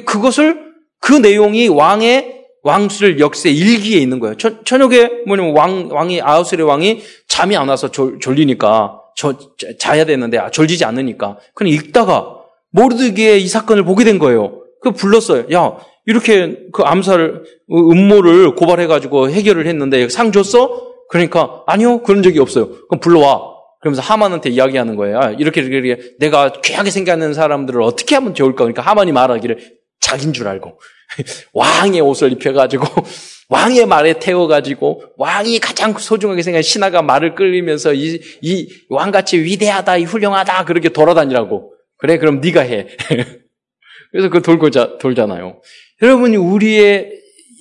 그것을 0.04 0.72
그 1.00 1.14
내용이 1.14 1.68
왕의 1.68 2.42
왕실 2.62 3.18
역세 3.18 3.50
일기에 3.50 3.98
있는 3.98 4.20
거예요. 4.20 4.36
저, 4.36 4.62
저녁에 4.62 5.10
뭐냐면 5.26 5.56
왕, 5.56 5.88
왕이, 5.90 6.22
아우스의 6.22 6.62
왕이 6.62 7.02
잠이 7.26 7.56
안 7.56 7.68
와서 7.68 7.90
졸, 7.90 8.20
졸리니까, 8.20 9.00
저, 9.16 9.34
자야 9.78 10.04
되는데, 10.04 10.38
아, 10.38 10.50
졸지지 10.50 10.84
않으니까. 10.84 11.38
그냥 11.54 11.72
읽다가, 11.72 12.41
모르드기의 12.72 13.42
이 13.42 13.48
사건을 13.48 13.84
보게 13.84 14.04
된 14.04 14.18
거예요. 14.18 14.62
그 14.80 14.90
불렀어요. 14.90 15.46
야, 15.52 15.76
이렇게 16.06 16.58
그 16.72 16.82
암살, 16.82 17.42
음모를 17.70 18.54
고발해가지고 18.54 19.30
해결을 19.30 19.66
했는데, 19.66 20.08
상 20.08 20.32
줬어? 20.32 20.92
그러니까, 21.08 21.62
아니요, 21.66 22.02
그런 22.02 22.22
적이 22.22 22.40
없어요. 22.40 22.70
그럼 22.88 23.00
불러와. 23.00 23.52
그러면서 23.80 24.02
하만한테 24.02 24.50
이야기하는 24.50 24.96
거예요. 24.96 25.18
아, 25.20 25.30
이렇게, 25.30 25.60
이렇게, 25.60 26.00
내가 26.18 26.52
귀하게 26.52 26.90
생각하는 26.90 27.34
사람들을 27.34 27.80
어떻게 27.82 28.14
하면 28.16 28.34
좋을까? 28.34 28.64
그러니까 28.64 28.82
하만이 28.82 29.12
말하기를 29.12 29.58
자긴 30.00 30.32
줄 30.32 30.48
알고. 30.48 30.78
왕의 31.52 32.00
옷을 32.00 32.32
입혀가지고 32.32 32.86
왕의 33.48 33.86
말에 33.86 34.18
태워가지고 34.18 35.02
왕이 35.18 35.58
가장 35.58 35.92
소중하게 35.92 36.42
생각한 36.42 36.62
신하가 36.62 37.02
말을 37.02 37.34
끌리면서 37.34 37.92
이, 37.92 38.20
이 38.40 38.68
왕같이 38.88 39.38
위대하다, 39.38 40.00
훌륭하다 40.00 40.64
그렇게 40.64 40.88
돌아다니라고. 40.88 41.71
그래 42.02 42.18
그럼 42.18 42.40
네가 42.40 42.62
해. 42.62 42.88
그래서 44.10 44.28
그 44.28 44.42
돌고 44.42 44.70
자, 44.70 44.98
돌잖아요. 44.98 45.62
여러분이 46.02 46.36
우리의 46.36 47.12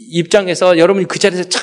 입장에서 0.09 0.79
여러분이 0.79 1.07
그 1.07 1.19
자리에서 1.19 1.47
차, 1.47 1.61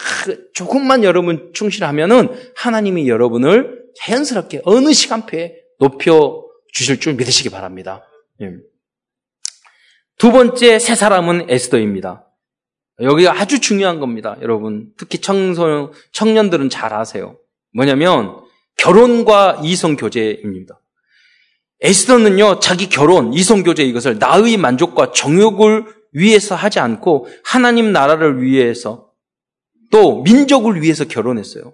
조금만 0.55 1.03
여러분 1.03 1.51
충실하면은 1.55 2.29
하나님이 2.55 3.09
여러분을 3.09 3.83
자연스럽게 3.97 4.61
어느 4.63 4.93
시간표에 4.93 5.57
높여 5.81 6.47
주실 6.73 7.01
줄 7.01 7.15
믿으시기 7.15 7.51
바랍니다. 7.51 8.07
예. 8.43 8.53
두 10.17 10.31
번째 10.31 10.79
세 10.79 10.95
사람은 10.95 11.51
에스더입니다. 11.51 12.31
여기가 13.01 13.41
아주 13.41 13.59
중요한 13.59 13.99
겁니다, 13.99 14.37
여러분. 14.41 14.93
특히 14.97 15.19
청소, 15.19 15.93
청년들은 16.13 16.69
잘 16.69 16.95
아세요. 16.95 17.41
뭐냐면, 17.75 18.37
결혼과 18.77 19.61
이성 19.65 19.97
교제입니다. 19.97 20.81
에스더는요, 21.81 22.61
자기 22.61 22.89
결혼, 22.89 23.33
이성교제 23.33 23.85
이것을 23.85 24.19
나의 24.19 24.57
만족과 24.57 25.13
정욕을 25.13 25.85
위해서 26.13 26.55
하지 26.55 26.81
않고 26.81 27.29
하나님 27.45 27.93
나라를 27.93 28.43
위해서 28.43 29.11
또 29.91 30.23
민족을 30.23 30.83
위해서 30.83 31.05
결혼했어요. 31.05 31.73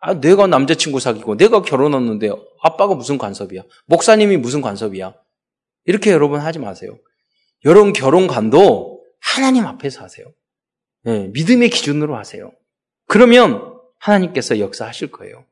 아, 0.00 0.20
내가 0.20 0.46
남자친구 0.46 1.00
사귀고 1.00 1.36
내가 1.36 1.62
결혼했는데 1.62 2.30
아빠가 2.62 2.94
무슨 2.94 3.18
관섭이야? 3.18 3.62
목사님이 3.86 4.36
무슨 4.36 4.60
관섭이야? 4.60 5.14
이렇게 5.84 6.10
여러분 6.10 6.40
하지 6.40 6.58
마세요. 6.58 6.98
여러분 7.64 7.92
결혼관도 7.92 9.02
하나님 9.20 9.66
앞에서 9.66 10.02
하세요. 10.02 10.26
네, 11.04 11.28
믿음의 11.28 11.70
기준으로 11.70 12.16
하세요. 12.16 12.52
그러면 13.06 13.74
하나님께서 13.98 14.60
역사하실 14.60 15.10
거예요. 15.10 15.44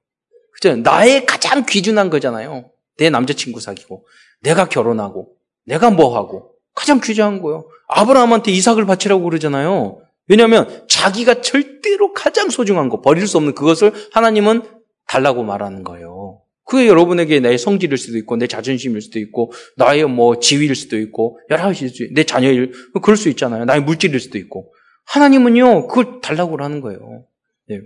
그죠? 0.52 0.76
나의 0.76 1.26
가장 1.26 1.66
귀중한 1.66 2.10
거잖아요. 2.10 2.70
내 2.98 3.10
남자친구 3.10 3.60
사귀고, 3.60 4.06
내가 4.40 4.68
결혼하고, 4.68 5.34
내가 5.64 5.90
뭐 5.90 6.16
하고, 6.16 6.52
가장 6.74 7.00
귀중한 7.00 7.40
거예요. 7.40 7.68
아브라함한테 7.88 8.52
이삭을 8.52 8.86
바치라고 8.86 9.24
그러잖아요. 9.24 10.02
왜냐하면 10.28 10.84
자기가 10.88 11.40
절대로 11.40 12.12
가장 12.12 12.50
소중한 12.50 12.88
거, 12.88 13.00
버릴 13.00 13.26
수 13.26 13.36
없는 13.38 13.54
그것을 13.54 13.92
하나님은 14.12 14.62
달라고 15.06 15.44
말하는 15.44 15.84
거예요. 15.84 16.40
그게 16.64 16.88
여러분에게 16.88 17.38
내 17.38 17.56
성질일 17.56 17.96
수도 17.96 18.18
있고, 18.18 18.36
내 18.36 18.48
자존심일 18.48 19.00
수도 19.00 19.20
있고, 19.20 19.52
나의 19.76 20.04
뭐 20.06 20.40
지위일 20.40 20.74
수도 20.74 20.98
있고, 20.98 21.38
여러 21.48 21.62
가지 21.62 21.88
수도 21.88 22.04
있고, 22.04 22.14
내 22.14 22.24
자녀일, 22.24 22.72
그럴 23.02 23.16
수 23.16 23.28
있잖아요. 23.28 23.64
나의 23.64 23.82
물질일 23.82 24.18
수도 24.18 24.36
있고. 24.38 24.72
하나님은요, 25.04 25.86
그걸 25.86 26.20
달라고 26.20 26.56
하는 26.58 26.80
거예요. 26.80 27.24
네. 27.68 27.82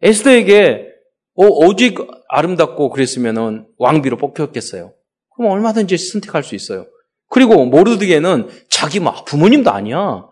에스더에게, 0.00 0.93
어, 1.36 1.46
오직 1.46 1.98
아름답고 2.28 2.90
그랬으면은 2.90 3.66
왕비로 3.78 4.16
뽑혔겠어요. 4.18 4.92
그럼 5.36 5.50
얼마든지 5.50 5.96
선택할 5.98 6.44
수 6.44 6.54
있어요. 6.54 6.86
그리고 7.28 7.64
모르드게는 7.64 8.48
자기 8.68 9.00
막 9.00 9.24
부모님도 9.24 9.70
아니야. 9.70 10.26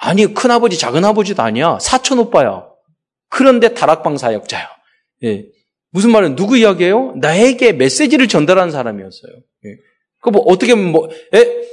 아니, 0.00 0.32
큰아버지, 0.32 0.78
작은아버지도 0.78 1.42
아니야. 1.42 1.78
사촌 1.80 2.18
오빠야. 2.18 2.66
그런데 3.28 3.74
다락방 3.74 4.16
사역자야. 4.16 4.68
예. 5.24 5.46
무슨 5.90 6.10
말은 6.10 6.36
누구 6.36 6.56
이야기예요? 6.56 7.14
나에게 7.16 7.72
메시지를 7.72 8.28
전달하는 8.28 8.70
사람이었어요. 8.70 9.32
예. 9.32 9.68
그뭐 10.20 10.42
어떻게 10.46 10.74
뭐 10.74 11.08
에, 11.34 11.64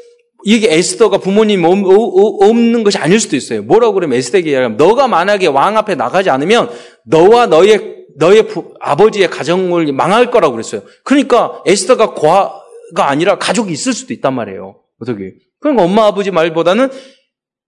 이게 0.43 0.73
에스더가 0.73 1.19
부모님 1.19 1.63
없는 1.63 2.83
것이 2.83 2.97
아닐 2.97 3.19
수도 3.19 3.35
있어요. 3.35 3.61
뭐라고 3.63 3.93
그러면 3.93 4.17
에스더에게 4.17 4.51
이야기하면 4.51 4.77
너가 4.77 5.07
만약에 5.07 5.47
왕 5.47 5.77
앞에 5.77 5.95
나가지 5.95 6.29
않으면 6.29 6.71
너와 7.05 7.47
너의 7.47 8.00
너의 8.17 8.47
부, 8.47 8.73
아버지의 8.79 9.29
가정을 9.29 9.91
망할 9.93 10.31
거라고 10.31 10.53
그랬어요. 10.53 10.81
그러니까 11.03 11.61
에스더가 11.65 12.13
과가 12.13 13.09
아니라 13.09 13.37
가족이 13.37 13.71
있을 13.71 13.93
수도 13.93 14.13
있단 14.13 14.33
말이에요. 14.33 14.81
어떻게? 14.99 15.33
그러니까 15.59 15.83
엄마 15.83 16.05
아버지 16.05 16.31
말보다는 16.31 16.89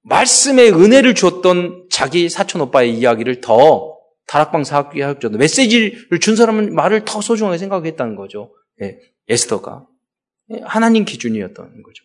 말씀의 0.03 0.71
은혜를 0.71 1.15
주었던 1.15 1.87
자기 1.89 2.29
사촌 2.29 2.61
오빠의 2.61 2.93
이야기를 2.97 3.41
더 3.41 3.97
다락방 4.27 4.63
사학교학자도 4.63 5.37
메시지를 5.37 6.19
준 6.19 6.35
사람은 6.35 6.73
말을 6.73 7.05
더 7.05 7.21
소중하게 7.21 7.57
생각했다는 7.57 8.15
거죠. 8.15 8.53
예, 8.81 8.97
에스더가. 9.27 9.85
예, 10.51 10.61
하나님 10.63 11.05
기준이었던 11.05 11.83
거죠. 11.83 12.03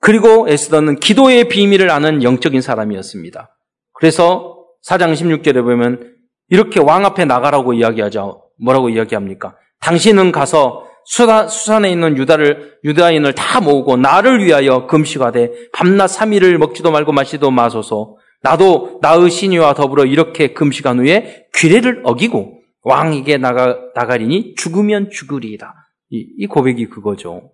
그리고 0.00 0.48
에스더는 0.48 1.00
기도의 1.00 1.48
비밀을 1.48 1.90
아는 1.90 2.22
영적인 2.22 2.60
사람이었습니다. 2.60 3.56
그래서 3.92 4.66
사장 4.82 5.14
16절에 5.14 5.62
보면 5.62 6.13
이렇게 6.48 6.80
왕 6.80 7.04
앞에 7.04 7.24
나가라고 7.24 7.72
이야기하죠. 7.72 8.44
뭐라고 8.62 8.88
이야기합니까? 8.88 9.56
당신은 9.80 10.32
가서 10.32 10.86
수사, 11.04 11.46
수산에 11.46 11.90
있는 11.90 12.16
유다를, 12.16 12.78
유다인을 12.84 13.34
다 13.34 13.60
모으고 13.60 13.96
나를 13.96 14.44
위하여 14.44 14.86
금식하되 14.86 15.70
밤낮 15.72 16.06
3일을 16.06 16.56
먹지도 16.56 16.90
말고 16.90 17.12
마시도 17.12 17.50
마소서 17.50 18.16
나도 18.42 18.98
나의 19.02 19.30
신이와 19.30 19.74
더불어 19.74 20.04
이렇게 20.04 20.52
금식한 20.52 20.98
후에 20.98 21.46
규례를 21.54 22.02
어기고 22.04 22.60
왕에게 22.82 23.38
나가, 23.38 23.78
나가리니 23.94 24.54
죽으면 24.56 25.10
죽으리이다. 25.10 25.74
이, 26.10 26.26
이 26.38 26.46
고백이 26.46 26.88
그거죠. 26.88 27.52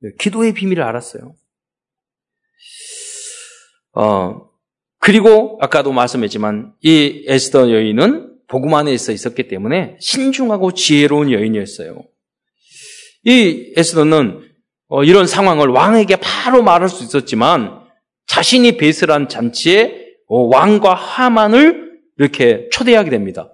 네, 0.00 0.10
기도의 0.18 0.54
비밀을 0.54 0.82
알았어요. 0.82 1.34
어, 3.96 4.48
그리고 5.04 5.58
아까도 5.60 5.92
말씀했지만 5.92 6.72
이 6.80 7.24
에스더 7.28 7.70
여인은 7.70 8.38
복음 8.48 8.72
안에 8.72 8.90
있어 8.90 9.12
있었기 9.12 9.48
때문에 9.48 9.98
신중하고 10.00 10.72
지혜로운 10.72 11.30
여인이었어요. 11.30 12.02
이 13.24 13.74
에스더는 13.76 14.40
어, 14.88 15.04
이런 15.04 15.26
상황을 15.26 15.68
왕에게 15.68 16.16
바로 16.16 16.62
말할 16.62 16.88
수 16.88 17.04
있었지만 17.04 17.80
자신이 18.28 18.78
베이스란 18.78 19.28
잔치에 19.28 20.06
어, 20.26 20.40
왕과 20.44 20.94
하만을 20.94 21.98
이렇게 22.16 22.70
초대하게 22.72 23.10
됩니다. 23.10 23.50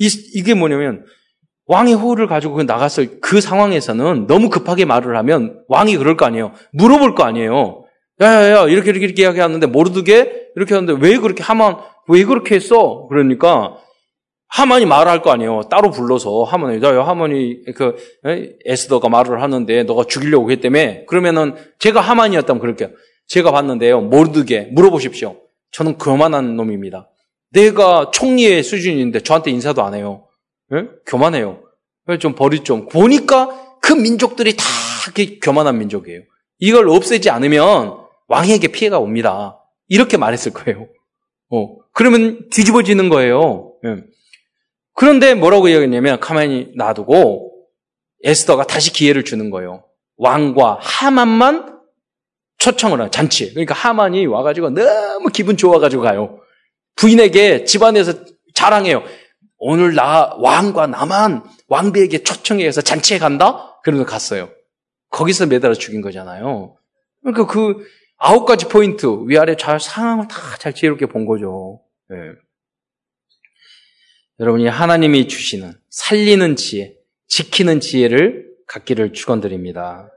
이, 0.00 0.08
이게 0.34 0.54
뭐냐면 0.54 1.04
왕의 1.66 1.94
호를 1.94 2.26
가지고 2.26 2.60
나갔을 2.64 3.20
그 3.20 3.40
상황에서는 3.40 4.26
너무 4.26 4.50
급하게 4.50 4.84
말을 4.84 5.16
하면 5.16 5.62
왕이 5.68 5.96
그럴 5.96 6.16
거 6.16 6.26
아니에요. 6.26 6.52
물어볼 6.72 7.14
거 7.14 7.22
아니에요. 7.22 7.81
야야야 8.20 8.68
이렇게 8.68 8.90
이렇게 8.90 9.06
이렇게 9.06 9.22
이야기하는데 9.22 9.66
모르게 9.66 10.50
이렇게 10.56 10.74
하는데 10.74 11.06
왜 11.06 11.18
그렇게 11.18 11.42
하만 11.42 11.78
왜 12.08 12.24
그렇게 12.24 12.54
했어? 12.54 13.06
그러니까 13.08 13.78
하만이 14.48 14.84
말할 14.84 15.22
거 15.22 15.30
아니에요. 15.30 15.62
따로 15.70 15.90
불러서 15.90 16.42
하만이 16.44 16.84
야 16.84 17.04
하만이 17.04 17.64
그 17.74 17.96
에스더가 18.66 19.08
말을 19.08 19.40
하는데 19.40 19.82
너가 19.84 20.04
죽이려고 20.04 20.50
했다며 20.50 21.06
그러면은 21.06 21.54
제가 21.78 22.00
하만이었다면 22.00 22.60
그럴게요. 22.60 22.90
제가 23.28 23.50
봤는데요. 23.50 24.02
모르게 24.02 24.68
물어보십시오. 24.72 25.36
저는 25.70 25.96
그만한 25.96 26.56
놈입니다. 26.56 27.08
내가 27.50 28.10
총리의 28.12 28.62
수준인데 28.62 29.20
저한테 29.20 29.50
인사도 29.50 29.82
안 29.82 29.94
해요. 29.94 30.26
예? 30.74 30.86
교만해요. 31.06 31.62
좀 32.20 32.34
버리 32.34 32.60
좀. 32.60 32.88
보니까 32.88 33.48
그 33.80 33.94
민족들이 33.94 34.54
다 34.54 34.64
교만한 35.40 35.78
민족이에요. 35.78 36.20
이걸 36.58 36.88
없애지 36.90 37.30
않으면 37.30 38.01
왕에게 38.32 38.68
피해가 38.68 38.98
옵니다. 38.98 39.58
이렇게 39.88 40.16
말했을 40.16 40.52
거예요. 40.52 40.88
어, 41.50 41.76
그러면 41.92 42.48
뒤집어지는 42.50 43.10
거예요. 43.10 43.74
예. 43.84 43.96
그런데 44.94 45.34
뭐라고 45.34 45.68
얘기했냐면 45.68 46.18
가만히 46.18 46.72
놔두고 46.74 47.52
에스더가 48.24 48.64
다시 48.64 48.90
기회를 48.90 49.24
주는 49.24 49.50
거예요. 49.50 49.84
왕과 50.16 50.78
하만만 50.80 51.78
초청을 52.56 53.02
한 53.02 53.10
잔치. 53.10 53.50
그러니까 53.50 53.74
하만이 53.74 54.24
와가지고 54.26 54.70
너무 54.70 55.28
기분 55.28 55.58
좋아가지고 55.58 56.02
가요. 56.02 56.40
부인에게 56.96 57.64
집안에서 57.64 58.14
자랑해요. 58.54 59.02
오늘 59.58 59.94
나 59.94 60.34
왕과 60.38 60.86
나만 60.86 61.44
왕비에게 61.68 62.22
초청해 62.22 62.70
서 62.72 62.80
잔치에 62.80 63.18
간다? 63.18 63.78
그러면서 63.82 64.10
갔어요. 64.10 64.48
거기서 65.10 65.46
매달아 65.46 65.74
죽인 65.74 66.00
거잖아요. 66.00 66.76
그러니까 67.22 67.46
그 67.46 67.84
아홉 68.24 68.46
가지 68.46 68.68
포인트 68.68 69.06
위아래 69.26 69.56
잘 69.56 69.80
상황을 69.80 70.28
다 70.28 70.56
잘 70.56 70.72
지혜롭게 70.72 71.06
본 71.06 71.26
거죠. 71.26 71.82
네. 72.08 72.16
여러분이 74.38 74.68
하나님이 74.68 75.26
주시는 75.26 75.72
살리는 75.90 76.54
지혜, 76.54 76.94
지키는 77.26 77.80
지혜를 77.80 78.46
갖기를 78.68 79.12
축원드립니다. 79.12 80.08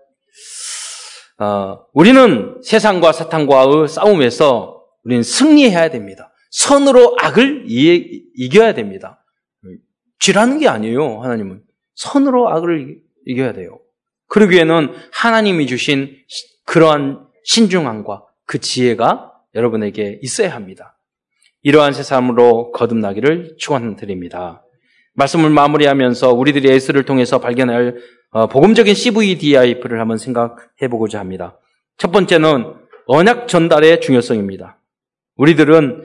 어, 1.40 1.80
우리는 1.94 2.62
세상과 2.64 3.12
사탄과의 3.12 3.88
싸움에서 3.88 4.84
우리는 5.04 5.24
승리해야 5.24 5.90
됩니다. 5.90 6.32
선으로 6.52 7.18
악을 7.20 7.66
이, 7.68 8.24
이겨야 8.36 8.76
됩니다. 8.76 9.26
쥐라는 10.20 10.60
게 10.60 10.68
아니에요, 10.68 11.22
하나님은. 11.24 11.64
선으로 11.96 12.50
악을 12.50 13.00
이겨야 13.26 13.54
돼요. 13.54 13.80
그러기에는 14.28 14.94
하나님이 15.12 15.66
주신 15.66 16.16
그러한 16.66 17.25
신중함과 17.46 18.24
그 18.46 18.60
지혜가 18.60 19.32
여러분에게 19.56 20.20
있어야 20.22 20.54
합니다. 20.54 20.98
이러한 21.64 21.94
세상으로 21.94 22.72
거듭나기를 22.72 23.56
축원드립니다. 23.58 24.64
말씀을 25.14 25.50
마무리하면서 25.50 26.34
우리들이 26.34 26.70
예수를 26.70 27.04
통해서 27.04 27.40
발견할 27.40 27.96
어, 28.32 28.48
복음적인 28.48 28.94
CVDIF를 28.94 30.00
한번 30.00 30.18
생각해 30.18 30.90
보고자 30.90 31.20
합니다. 31.20 31.58
첫 31.98 32.12
번째는 32.12 32.74
언약 33.08 33.48
전달의 33.48 34.02
중요성입니다. 34.02 34.78
우리들은 35.38 36.04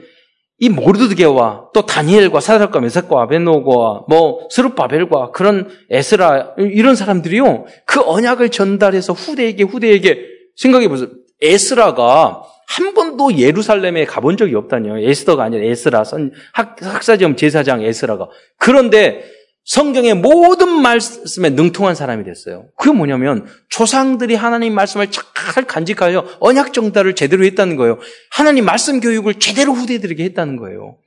이 0.59 0.69
모르드게와 0.69 1.71
또 1.73 1.85
다니엘과 1.85 2.39
사드락과 2.39 2.79
메삭과 2.79 3.21
아벤노고와 3.23 4.05
뭐 4.07 4.47
스룹바벨과 4.51 5.31
그런 5.31 5.69
에스라 5.89 6.53
이런 6.57 6.95
사람들이요 6.95 7.65
그 7.85 8.01
언약을 8.01 8.49
전달해서 8.49 9.13
후대에게 9.13 9.63
후대에게 9.63 10.23
생각해 10.55 10.87
보세요. 10.87 11.09
에스라가 11.41 12.43
한 12.67 12.93
번도 12.93 13.37
예루살렘에 13.37 14.05
가본 14.05 14.37
적이 14.37 14.55
없다니요. 14.55 14.99
에스더가 14.99 15.43
아니라 15.43 15.65
에스라 15.65 16.03
선 16.03 16.31
학, 16.53 16.77
학사점 16.81 17.35
제사장 17.35 17.81
에스라가 17.81 18.29
그런데 18.57 19.25
성경의 19.63 20.15
모든 20.15 20.81
말씀에 20.81 21.51
능통한 21.51 21.95
사람이 21.95 22.23
됐어요. 22.23 22.65
그게 22.77 22.91
뭐냐면 22.91 23.45
조상들이 23.69 24.35
하나님 24.35 24.73
말씀을 24.73 25.07
잘 25.11 25.65
간직하여 25.65 26.37
언약 26.39 26.73
정달을 26.73 27.15
제대로 27.15 27.43
했다는 27.45 27.75
거예요. 27.75 27.99
하나님 28.31 28.65
말씀 28.65 28.99
교육을 28.99 29.35
제대로 29.35 29.73
후대들에게 29.73 30.23
했다는 30.23 30.55
거예요. 30.55 30.97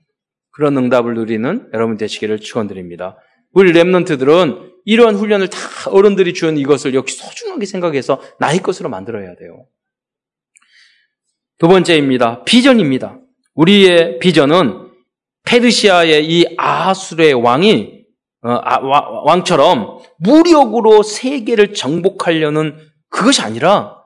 그런 0.53 0.77
응답을 0.77 1.15
누리는 1.15 1.69
여러분 1.75 1.97
되시기를 1.97 2.39
축원드립니다. 2.39 3.17
우리 3.53 3.73
랩런트들은 3.73 4.75
이러한 4.85 5.17
훈련을 5.17 5.49
다 5.49 5.59
어른들이 5.91 6.33
주는 6.35 6.57
이것을 6.57 6.95
역시 6.95 7.17
소중하게 7.17 7.67
생각해서 7.67 8.21
나의 8.39 8.61
것으로 8.61 8.89
만들어야 8.89 9.35
돼요. 9.35 9.67
두 11.59 11.69
번째입니다. 11.69 12.45
비전입니다. 12.45 13.19
우리의 13.55 14.19
비전은 14.19 14.91
페르시아의 15.45 16.27
이 16.27 16.47
아하술의 16.57 17.35
왕이 17.35 18.05
어, 18.43 18.51
아, 18.51 18.79
왕처럼 19.25 20.01
무력으로 20.19 21.03
세계를 21.03 21.73
정복하려는 21.73 22.77
그것이 23.09 23.41
아니라 23.43 24.03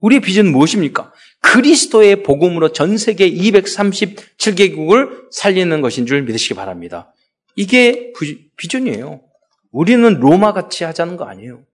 우리의 0.00 0.20
비전은 0.20 0.50
무엇입니까? 0.52 1.12
그리스도의 1.40 2.22
복음으로 2.22 2.72
전 2.72 2.98
세계 2.98 3.30
237개국을 3.30 5.28
살리는 5.30 5.80
것인 5.80 6.06
줄 6.06 6.22
믿으시기 6.22 6.54
바랍니다. 6.54 7.12
이게 7.54 8.12
비전이에요. 8.56 9.22
우리는 9.70 10.20
로마 10.20 10.52
같이 10.52 10.84
하자는 10.84 11.16
거 11.16 11.24
아니에요. 11.26 11.64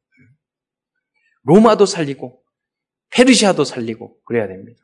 로마도 1.44 1.86
살리고 1.86 2.42
페르시아도 3.10 3.64
살리고 3.64 4.16
그래야 4.24 4.46
됩니다. 4.46 4.82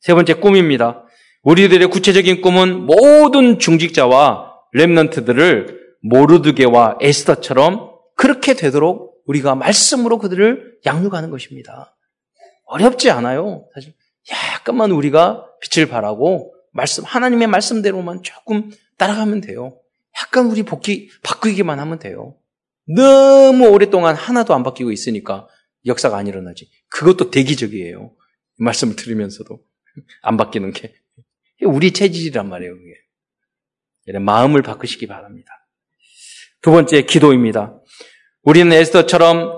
세 0.00 0.14
번째 0.14 0.34
꿈입니다. 0.34 1.04
우리들의 1.42 1.88
구체적인 1.88 2.40
꿈은 2.40 2.86
모든 2.86 3.58
중직자와 3.58 4.52
렘넌트들을 4.72 5.78
모르드게와 6.02 6.98
에스더처럼 7.00 7.90
그렇게 8.16 8.54
되도록 8.54 9.22
우리가 9.26 9.54
말씀으로 9.54 10.18
그들을 10.18 10.78
양육하는 10.86 11.30
것입니다. 11.30 11.96
어렵지 12.66 13.10
않아요. 13.10 13.66
사실 13.74 13.94
약간만 14.54 14.90
우리가 14.90 15.46
빛을 15.60 15.88
발하고 15.88 16.54
말씀 16.72 17.04
하나님의 17.04 17.48
말씀대로만 17.48 18.22
조금 18.22 18.70
따라가면 18.98 19.40
돼요. 19.40 19.78
약간 20.20 20.46
우리 20.46 20.62
복귀 20.62 21.08
바꾸기만 21.22 21.78
하면 21.78 21.98
돼요. 21.98 22.36
너무 22.86 23.68
오랫동안 23.68 24.14
하나도 24.14 24.54
안 24.54 24.62
바뀌고 24.62 24.92
있으니까 24.92 25.46
역사가 25.86 26.16
안 26.16 26.26
일어나지. 26.26 26.70
그것도 26.88 27.30
대기적이에요. 27.30 28.12
말씀을 28.58 28.96
들으면서도 28.96 29.60
안 30.22 30.36
바뀌는 30.36 30.72
게 30.72 30.94
우리 31.62 31.92
체질이란 31.92 32.48
말이에요. 32.48 32.74
그게. 32.74 34.18
마음을 34.18 34.62
바꾸시기 34.62 35.06
바랍니다. 35.06 35.50
두 36.62 36.70
번째 36.70 37.02
기도입니다. 37.02 37.78
우리는 38.42 38.72
에스더처럼 38.72 39.52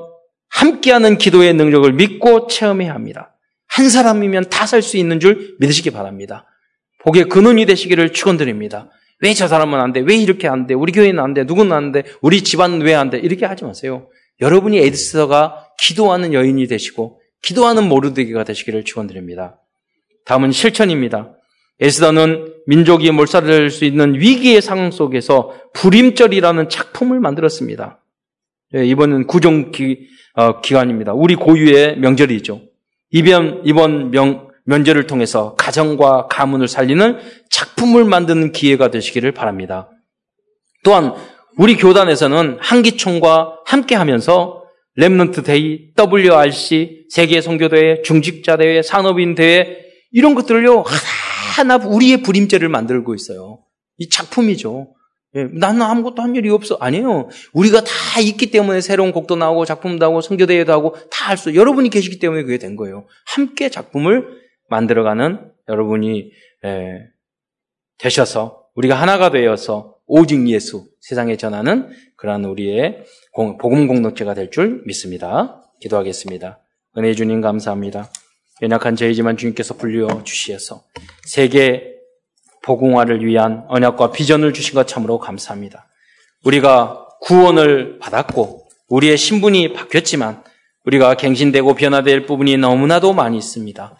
함께하는 0.48 1.18
기도의 1.18 1.54
능력을 1.54 1.92
믿고 1.92 2.46
체험해야 2.48 2.94
합니다. 2.94 3.36
한 3.68 3.88
사람이면 3.88 4.50
다 4.50 4.66
살 4.66 4.82
수 4.82 4.96
있는 4.96 5.20
줄 5.20 5.56
믿으시기 5.60 5.90
바랍니다. 5.90 6.46
복의 7.02 7.24
근원이 7.28 7.66
되시기를 7.66 8.12
축원드립니다. 8.12 8.90
왜 9.22 9.34
저 9.34 9.46
사람은 9.48 9.78
안 9.78 9.92
돼? 9.92 10.00
왜 10.00 10.16
이렇게 10.16 10.48
안 10.48 10.66
돼? 10.66 10.74
우리 10.74 10.92
교회는 10.92 11.22
안 11.22 11.34
돼? 11.34 11.44
누구는 11.44 11.72
안 11.72 11.92
돼? 11.92 12.02
우리 12.20 12.42
집안은 12.42 12.80
왜 12.82 12.94
안 12.94 13.10
돼? 13.10 13.18
이렇게 13.18 13.46
하지 13.46 13.64
마세요. 13.64 14.08
여러분이 14.40 14.78
에스더가 14.78 15.68
기도하는 15.78 16.32
여인이 16.32 16.66
되시고 16.66 17.20
기도하는 17.42 17.88
모르드게가 17.88 18.44
되시기를 18.44 18.84
축원드립니다. 18.84 19.60
다음은 20.30 20.52
실천입니다. 20.52 21.32
에스더는 21.80 22.54
민족이 22.66 23.10
몰살될 23.10 23.68
수 23.68 23.84
있는 23.84 24.14
위기의 24.14 24.62
상황 24.62 24.92
속에서 24.92 25.52
불임절이라는 25.72 26.68
작품을 26.68 27.18
만들었습니다. 27.18 27.98
예, 28.76 28.86
이번은 28.86 29.26
구종 29.26 29.72
기, 29.72 30.06
어, 30.34 30.60
기간입니다. 30.60 31.14
우리 31.14 31.34
고유의 31.34 31.98
명절이죠. 31.98 32.60
이번, 33.10 33.62
이번 33.64 34.12
명, 34.12 34.46
면제를 34.66 35.08
통해서 35.08 35.56
가정과 35.56 36.28
가문을 36.28 36.68
살리는 36.68 37.18
작품을 37.50 38.04
만드는 38.04 38.52
기회가 38.52 38.92
되시기를 38.92 39.32
바랍니다. 39.32 39.90
또한 40.84 41.12
우리 41.58 41.76
교단에서는 41.76 42.58
한기총과 42.60 43.62
함께 43.66 43.96
하면서 43.96 44.62
Remnant 44.96 45.44
Day, 45.44 45.88
WRC, 45.98 47.06
세계 47.08 47.40
선교대회, 47.40 48.02
중직자 48.02 48.58
대회, 48.58 48.80
산업인 48.80 49.34
대회 49.34 49.89
이런 50.12 50.34
것들을요 50.34 50.84
하나 51.56 51.76
우리의 51.76 52.22
부림절을 52.22 52.68
만들고 52.68 53.14
있어요. 53.14 53.60
이 53.98 54.08
작품이죠. 54.08 54.94
예, 55.36 55.44
나는 55.44 55.82
아무것도 55.82 56.22
한 56.22 56.34
일이 56.34 56.48
없어. 56.50 56.76
아니에요. 56.80 57.28
우리가 57.52 57.82
다 57.84 58.20
있기 58.20 58.50
때문에 58.50 58.80
새로운 58.80 59.12
곡도 59.12 59.36
나오고 59.36 59.64
작품도 59.64 60.04
하고 60.04 60.20
선교대회도 60.20 60.72
하고 60.72 60.96
다 61.10 61.28
할 61.30 61.36
수. 61.36 61.54
여러분이 61.54 61.90
계시기 61.90 62.18
때문에 62.18 62.42
그게 62.42 62.58
된 62.58 62.74
거예요. 62.74 63.06
함께 63.26 63.68
작품을 63.68 64.26
만들어가는 64.68 65.52
여러분이 65.68 66.30
에, 66.64 66.98
되셔서 67.98 68.64
우리가 68.74 68.96
하나가 68.96 69.30
되어서 69.30 69.94
오직 70.06 70.48
예수 70.48 70.88
세상에 71.00 71.36
전하는 71.36 71.90
그러한 72.16 72.44
우리의 72.44 73.04
공, 73.32 73.58
복음 73.58 73.86
공동체가 73.86 74.34
될 74.34 74.50
줄 74.50 74.82
믿습니다. 74.86 75.62
기도하겠습니다. 75.80 76.58
은혜 76.98 77.14
주님 77.14 77.40
감사합니다. 77.40 78.10
연약한 78.62 78.96
저희지만 78.96 79.36
주님께서 79.36 79.74
불려 79.74 80.22
주시어서 80.24 80.84
세계 81.24 81.94
복음화를 82.62 83.24
위한 83.24 83.64
언약과 83.68 84.12
비전을 84.12 84.52
주신 84.52 84.74
것 84.74 84.86
참으로 84.86 85.18
감사합니다. 85.18 85.88
우리가 86.44 87.06
구원을 87.22 87.98
받았고 87.98 88.68
우리의 88.88 89.16
신분이 89.16 89.72
바뀌었지만 89.72 90.42
우리가 90.84 91.14
갱신되고 91.14 91.74
변화될 91.74 92.26
부분이 92.26 92.56
너무나도 92.56 93.12
많이 93.12 93.38
있습니다. 93.38 93.96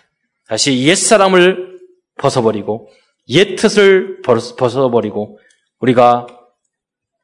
다시 0.46 0.84
옛사람을 0.84 1.78
벗어버리고 2.18 2.88
옛 3.28 3.56
뜻을 3.56 4.22
벗어버리고 4.22 5.38
우리가 5.78 6.26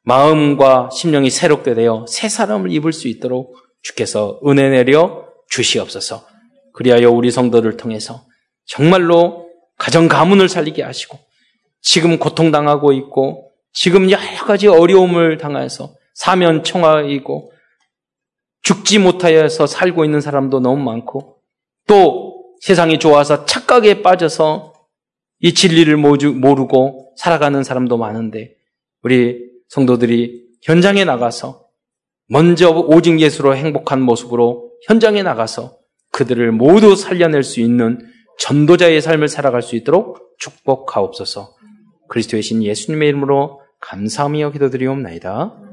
마음과 0.03 0.89
심령이 0.91 1.29
새롭게 1.29 1.73
되어 1.73 2.05
새 2.07 2.29
사람을 2.29 2.71
입을 2.71 2.93
수 2.93 3.07
있도록 3.07 3.57
주께서 3.81 4.39
은혜 4.47 4.69
내려 4.69 5.25
주시옵소서. 5.49 6.25
그리하여 6.77 7.09
우리 7.09 7.31
성도를 7.31 7.75
통해서 7.75 8.23
정말로 8.65 9.49
가정 9.79 10.07
가문을 10.07 10.47
살리게 10.47 10.83
하시고 10.83 11.17
지금 11.81 12.19
고통당하고 12.19 12.93
있고 12.93 13.51
지금 13.73 14.11
여러 14.11 14.45
가지 14.45 14.67
어려움을 14.67 15.39
당해서 15.39 15.95
사면 16.13 16.63
청하이고 16.63 17.51
죽지 18.61 18.99
못하여서 18.99 19.65
살고 19.65 20.05
있는 20.05 20.21
사람도 20.21 20.59
너무 20.59 20.83
많고 20.83 21.37
또 21.87 22.45
세상이 22.61 22.99
좋아서 22.99 23.45
착각에 23.45 24.03
빠져서 24.03 24.73
이 25.39 25.55
진리를 25.55 25.97
모르고 25.97 27.15
살아가는 27.17 27.63
사람도 27.63 27.97
많은데 27.97 28.53
우리 29.01 29.39
성도들이 29.69 30.43
현장에 30.61 31.05
나가서 31.05 31.65
먼저 32.27 32.69
오직 32.69 33.19
예수로 33.19 33.55
행복한 33.55 33.99
모습으로 33.99 34.73
현장에 34.85 35.23
나가서 35.23 35.76
그들을 36.17 36.51
모두 36.51 36.95
살려낼 36.95 37.43
수 37.43 37.59
있는 37.59 37.99
전도자의 38.39 39.01
삶을 39.01 39.27
살아갈 39.27 39.61
수 39.61 39.75
있도록 39.75 40.35
축복하옵소서. 40.39 41.53
그리스도의 42.09 42.41
신 42.41 42.63
예수님의 42.63 43.09
이름으로 43.09 43.61
감사하며 43.81 44.51
기도드리옵나이다. 44.51 45.66